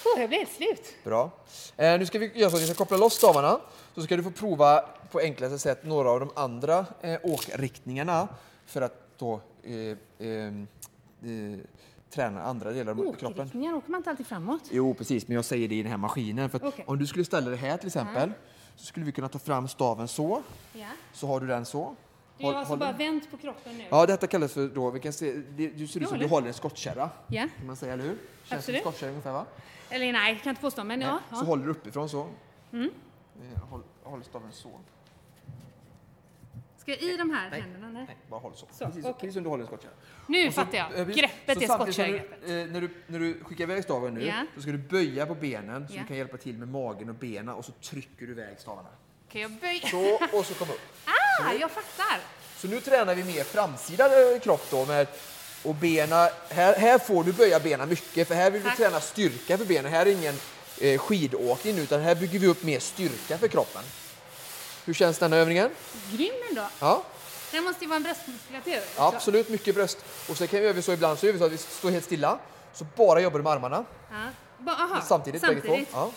[0.05, 0.95] Oh, jag blir helt slut.
[1.03, 1.31] Bra.
[1.77, 3.59] Eh, nu ska vi göra så att vi ska koppla loss stavarna.
[3.95, 8.27] Så ska du få prova på enklaste sätt några av de andra eh, åkriktningarna
[8.65, 9.73] för att då eh,
[10.27, 11.59] eh, eh,
[12.09, 13.27] träna andra delar av kroppen.
[13.31, 14.61] Åkriktningar åker man inte alltid framåt.
[14.71, 16.49] Jo, precis, men jag säger det i den här maskinen.
[16.49, 16.85] För Okej.
[16.87, 18.31] om du skulle ställa det här till exempel,
[18.75, 20.41] så skulle vi kunna ta fram staven så.
[20.73, 20.85] Ja.
[21.13, 21.95] Så har du den så.
[22.37, 23.83] Du har alltså bara vänt på kroppen nu?
[23.89, 26.29] Ja, detta kallas för då, vi kan se, det, du ser ut som Ja, du
[26.29, 27.09] håller en skottkärra.
[27.27, 27.47] Ja.
[27.57, 28.17] Kan man säga, eller hur?
[28.51, 29.45] Känns som skottkärra ungefär va?
[29.89, 31.19] Eller nej, kan inte påstå, men ja.
[31.19, 31.35] Så ja.
[31.35, 31.47] Mm.
[31.47, 32.19] håller du uppifrån så.
[32.73, 32.87] Eh,
[33.69, 34.69] Håll, håll staven så.
[36.77, 37.61] Ska jag i de här Nej.
[37.61, 37.89] händerna?
[37.89, 38.03] Nej.
[38.07, 38.65] Nej, bara håll så.
[38.71, 39.13] Så, precis, okej.
[39.19, 39.91] precis som du håller en skottkärra.
[40.27, 40.99] Nu så- fattar jag.
[40.99, 42.43] eh, Greppet så är skottkärregreppet.
[42.43, 44.45] eh, när, du, när du skickar iväg staven nu Ja.
[44.55, 46.01] så ska du böja på benen så Ja.
[46.01, 48.89] du kan hjälpa till med magen och benen och så trycker du iväg stavarna.
[49.27, 49.87] Okej, jag böjer.
[49.87, 50.79] Så, och så kom upp.
[51.43, 52.19] Ah, jag fattar.
[52.57, 55.07] Så nu tränar vi mer framsida eh, kropp då med
[55.63, 56.29] och bena.
[56.49, 58.77] Här, här får du böja benen mycket för här vill vi Tack.
[58.77, 59.91] träna styrka för benen.
[59.91, 60.35] Här är ingen
[60.79, 63.81] eh, skidåkning utan här bygger vi upp mer styrka för kroppen.
[64.85, 65.69] Hur känns denna övningen?
[66.11, 66.63] Grym ändå.
[66.79, 67.03] Ja,
[67.51, 68.81] Det måste ju vara en bröstmuskulatur.
[68.97, 69.97] absolut mycket bröst.
[70.29, 72.05] Och sen kan vi göra så ibland så gör vi så att vi står helt
[72.05, 72.39] stilla
[72.73, 74.71] så bara jobbar du med armarna Ja.
[74.71, 75.79] Aha, samtidigt, bägge två.
[75.93, 76.11] Ja.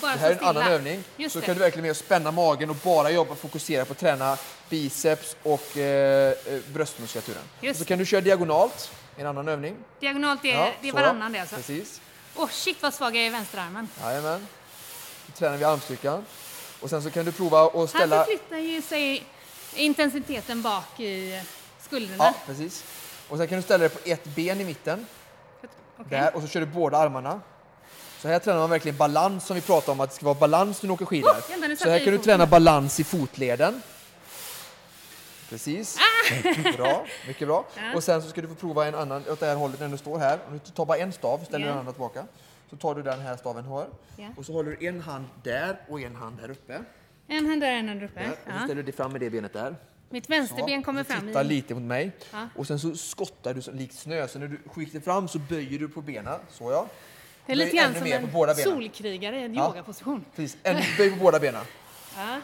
[0.00, 1.04] Det här är en annan övning.
[1.16, 1.46] Just så det.
[1.46, 4.36] kan du verkligen med spänna magen och bara jobba fokusera på att träna
[4.68, 7.42] biceps och eh, eh, bröstmuskulaturen.
[7.60, 9.76] Just Så kan du köra diagonalt, en annan övning.
[10.00, 11.56] Diagonalt, är, Ja, det är varannan det alltså.
[11.56, 12.00] Precis.
[12.36, 13.88] Åh shit vad svag jag är i vänsterarmen.
[14.02, 14.46] Jajamän.
[15.26, 16.24] Då tränar vi armstyrkan.
[16.80, 18.24] Och sen så kan du prova att Här ställa...
[18.24, 19.24] förflyttar ju sig
[19.74, 21.42] intensiteten bak i
[21.80, 22.24] skulderna.
[22.24, 22.84] Ja, precis.
[23.28, 25.06] Och sen kan du ställa dig på ett ben i mitten.
[25.98, 26.18] Okej.
[26.18, 27.40] Där, och så kör du båda armarna.
[28.22, 30.82] Så här tränar man verkligen balans som vi pratade om att det ska vara balans
[30.82, 31.30] när du åker skidor.
[31.30, 33.82] Oh, så här kan du träna balans i fotleden.
[35.48, 35.96] Precis.
[35.98, 36.72] Ah!
[36.76, 37.66] Bra, mycket bra.
[37.76, 37.94] Ja.
[37.96, 39.96] Och sen så ska du få prova en annan åt det här hållet när du
[39.96, 40.38] står här.
[40.48, 41.70] Om du tar bara en stav, ställer Ja.
[41.70, 42.24] den andra tillbaka.
[42.70, 43.86] Så tar du den här staven här.
[44.16, 44.28] Ja.
[44.36, 46.80] Och så håller du en hand där och en hand här uppe.
[47.28, 48.20] En hand där, en hand uppe.
[48.20, 48.30] Där.
[48.30, 48.58] Och så Ja.
[48.58, 49.76] ställer du dig fram med det benet där.
[50.10, 52.12] Mitt vänsterben kommer och fram Titta lite mot mig.
[52.32, 52.48] Ja.
[52.56, 54.28] Och sen så skottar du likt snö.
[54.28, 56.40] Så när du skjuter fram så böjer du på benen.
[56.50, 56.86] Så ja.
[57.46, 58.06] Det är lite grann som
[58.48, 59.66] en solkrigare i en Ja.
[59.68, 60.24] yogaposition.
[60.36, 60.56] Precis.
[60.62, 61.64] En, böj på båda benen.
[62.16, 62.36] Ja.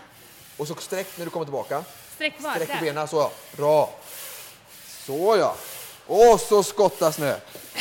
[0.56, 1.84] Och så sträck när du kommer tillbaka.
[2.14, 2.54] Sträck bara.
[2.54, 3.08] Sträck benen.
[3.08, 3.30] Så ja.
[3.56, 3.90] Bra.
[4.88, 5.56] Så ja.
[6.06, 7.34] Och så skotta snö.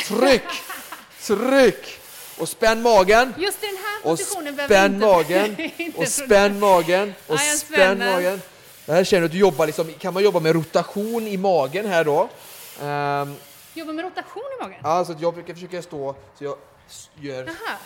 [0.06, 0.42] Tryck!
[1.22, 2.00] Tryck!
[2.38, 3.34] Och spänn magen.
[3.38, 5.06] Just i den här Och positionen behöver spänn inte...
[5.06, 5.56] magen.
[5.76, 7.14] inte Och spänn magen.
[7.26, 8.42] Och Ja, spänn magen.
[8.86, 11.86] Det här känner du att du jobbar liksom, kan man jobba med rotation i magen
[11.86, 12.28] här då?
[12.82, 13.34] Ehm,
[13.74, 14.80] Jobba med rotation i magen?
[14.82, 16.56] ja, så jag brukar försöka stå så jag
[17.20, 17.78] gör Jaha.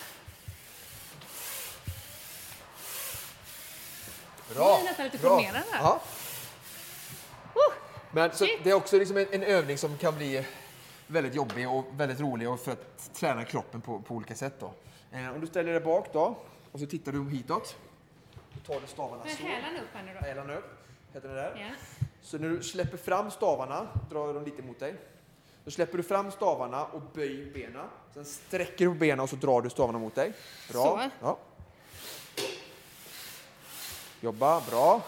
[4.54, 4.76] bra.
[4.76, 5.80] blir nästan lite här.
[5.82, 6.02] Ja.
[7.54, 7.74] Oh,
[8.10, 8.64] Men så Shit.
[8.64, 10.46] det är också liksom en, en övning som kan bli
[11.06, 14.54] väldigt jobbig och väldigt rolig och för att träna kroppen på, på olika sätt.
[14.60, 14.72] Då.
[15.12, 16.36] Eh, om du ställer dig bak då
[16.72, 17.76] och så tittar du hitåt.
[18.54, 19.42] Då tar du stavarna så.
[19.42, 20.26] hälarna upp här nu då.
[20.26, 20.78] Hälarna upp.
[21.12, 21.56] Heter det där.
[21.60, 22.00] Ja.
[22.22, 24.94] Så när du släpper fram stavarna, drar dem lite mot dig.
[25.64, 27.86] Då släpper du fram stavarna och böjer benen.
[28.14, 30.32] Sen sträcker du på benen och så drar du stavarna mot dig.
[30.72, 31.10] Bra.
[31.20, 31.38] Ja.
[34.20, 35.02] Jobba, bra.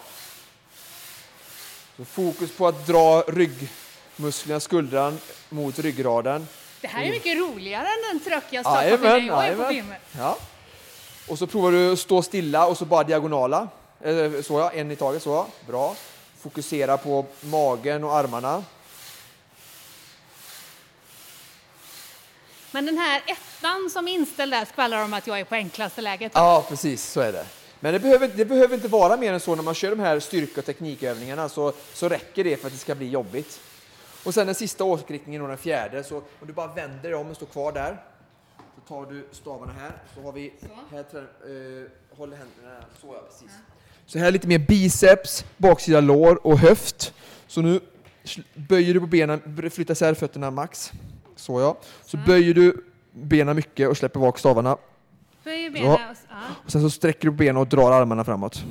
[1.97, 6.47] Så fokus på att dra ryggmusklerna, skuldran mot ryggraden.
[6.81, 10.01] Det här är mycket roligare än den trökiga Jajamän, jag är på gymmet.
[10.19, 10.39] Ja.
[11.29, 13.69] Och så provar du att stå stilla och så bara diagonala.
[14.01, 15.23] Eh, Så ja, en i taget.
[15.23, 15.47] Så ja.
[15.67, 15.97] Bra.
[16.41, 18.65] Fokusera på magen och armarna.
[22.75, 26.01] Men den här ettan som är inställd där skvallrar om att jag är på enklaste
[26.01, 26.33] läget.
[26.35, 27.47] Ja, precis så är det.
[27.81, 30.21] Men det behöver, det behöver inte vara mer än så när man kör de här
[30.21, 33.61] styrka och teknikövningarna så, så räcker det för att det ska bli jobbigt.
[34.25, 37.31] Och sen den sista åkriktningen och den fjärde, så om du bara vänder dig om
[37.31, 38.03] och står kvar där.
[38.75, 40.53] Så tar du stavarna här, så har vi,
[40.93, 43.57] här trä, eh, håller händerna här, så ja, precis.
[44.07, 47.15] Så här lite mer biceps, baksida lår och höft.
[47.47, 47.81] Så nu
[48.55, 50.93] böjer du på benen, flyttar isär fötterna max.
[51.37, 51.77] Så ja.
[52.05, 54.77] Så böjer du benen mycket och släpper bak stavarna.
[55.45, 56.01] Böj benen och...
[56.29, 56.37] Ja.
[56.65, 58.65] Och sen så sträcker du benen och drar armarna framåt.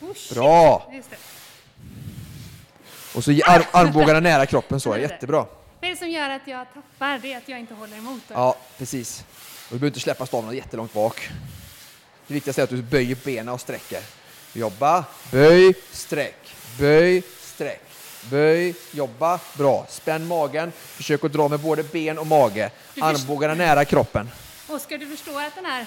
[0.00, 0.34] Oh.
[0.34, 0.92] Bra!
[3.16, 5.46] Och så arm, armbågarna nära kroppen så, jättebra.
[5.80, 7.18] Vad är det som gör att jag tappar?
[7.18, 8.22] Det är att jag inte håller emot.
[8.28, 8.34] då.
[8.34, 9.24] Ja, precis.
[9.30, 9.34] Och
[9.68, 11.30] du behöver inte släppa stavarna jättelångt bak.
[12.26, 14.00] Det viktigaste är att du böjer benen och sträcker.
[14.52, 17.82] Jobba, böj, sträck, böj, sträck,
[18.30, 19.86] böj, jobba, bra.
[19.88, 22.70] Spänn magen, försök att dra med både ben och mage.
[23.00, 24.30] Armbågarna nära kroppen.
[24.68, 25.86] Oskar, du förstår att den här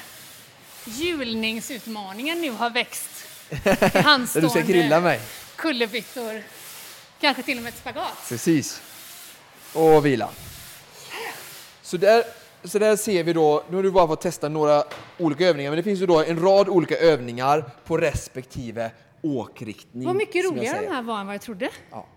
[0.86, 3.10] hjulningsutmaningen nu har växt
[4.42, 5.20] du ska grilla mig.
[5.56, 6.44] kullerbyttor,
[7.22, 8.26] kanske till och med ett spagat.
[8.30, 8.82] Precis.
[9.74, 10.30] Och vila.
[11.82, 12.24] Så där,
[12.64, 14.84] så där ser vi då, nu har du bara fått testa några
[15.18, 20.08] olika övningar, men det finns ju då en rad olika övningar på respektive åkriktning.
[20.08, 21.70] Vad mycket roligare den här var än vad jag trodde.
[21.92, 22.08] Ja.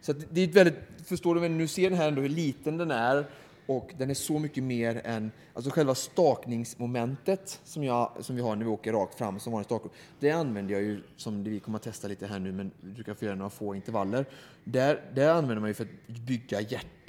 [0.00, 2.76] Så att det är ett väldigt, förstår du, nu ser den här ändå hur liten
[2.76, 3.24] den är
[3.70, 8.56] Och den är så mycket mer än, alltså själva stakningsmomentet som, jag, som vi har
[8.56, 9.92] när vi åker rakt fram som vanlig stakning.
[10.20, 13.16] Det använder jag ju, som vi kommer att testa lite här nu, men du kan
[13.16, 14.26] få göra några få intervaller.
[14.64, 16.60] Där, där använder man ju för att bygga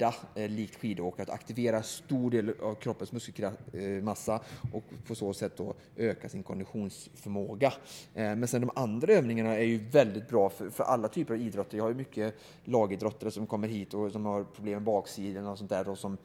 [0.02, 4.40] hjärta, eh, likt skidåkare, att aktivera stor del av kroppens muskelmassa
[4.72, 7.72] och på så sätt då öka sin konditionsförmåga.
[8.14, 11.40] Eh, men sen de andra övningarna är ju väldigt bra för, för alla typer av
[11.40, 11.76] idrotter.
[11.76, 12.34] Jag har ju mycket
[12.64, 16.16] lagidrottare som kommer hit och som har problem med baksidan och sånt där och som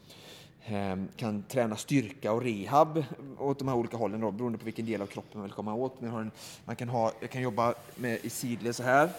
[0.65, 3.03] ehm, kan träna styrka och rehab
[3.39, 5.73] åt de här olika hållen då, beroende på vilken del av kroppen man vill komma
[5.73, 6.01] åt.
[6.01, 6.31] Man, en,
[6.65, 9.09] man kan, ha, jag kan jobba med i sidled så här.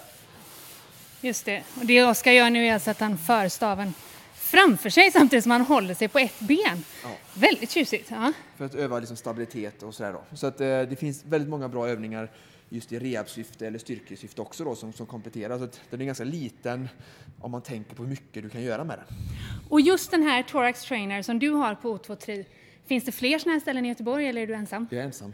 [1.20, 3.94] Just det, och det Oskar gör nu är alltså att han för staven
[4.50, 6.84] framför sig samtidigt som han håller sig på ett ben.
[7.02, 7.16] Ja.
[7.34, 8.10] Väldigt tjusigt.
[8.10, 8.32] Ja.
[8.56, 10.36] För att öva liksom stabilitet och sådär då.
[10.36, 12.30] Så att, eh, det finns väldigt många bra övningar
[12.68, 15.58] just i rehabsyfte eller styrkesyfte också då som, som kompletterar.
[15.58, 16.88] Så den är ganska liten
[17.40, 19.16] om man tänker på hur mycket du kan göra med den.
[19.68, 22.44] Och just den här Thorax Trainer som du har på O2
[22.86, 24.88] finns det fler sådana här ställen i Göteborg eller är du ensam?
[24.90, 25.32] Jag är ensam.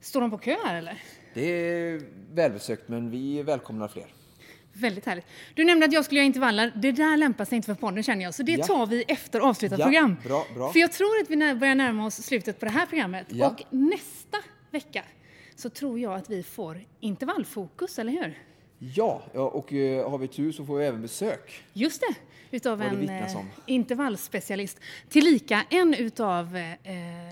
[0.00, 1.02] Står de på kö här eller?
[1.34, 4.06] Det är välbesökt men vi välkomnar fler.
[4.80, 5.26] Väldigt härligt.
[5.54, 6.72] Du nämnde att jag skulle göra intervaller.
[6.76, 8.64] Det där lämpar sig inte för podden känner jag, så det ja.
[8.64, 10.16] tar vi efter avslutat ja, program.
[10.24, 10.72] Bra, bra.
[10.72, 13.26] För jag tror att vi börjar närma oss slutet på det här programmet.
[13.28, 13.46] Ja.
[13.46, 14.38] Och nästa
[14.70, 15.04] vecka
[15.54, 18.38] så tror jag att vi får intervallfokus, eller hur?
[18.78, 21.64] Ja, och uh, har vi tur så får vi även besök.
[21.72, 22.14] Just det,
[22.56, 24.80] utav en uh, intervallspecialist.
[25.08, 26.62] Tillika en utav uh,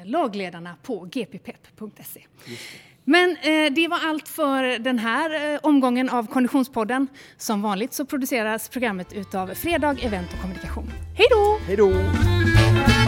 [0.05, 2.27] lagledarna på gppep.se.
[3.05, 7.09] Men eh, det var allt för den här eh, omgången av Konditionspodden.
[7.37, 10.91] Som vanligt så produceras programmet utav Fredag Event och Kommunikation.
[11.17, 11.59] Hej då!
[11.67, 13.04] Hej då!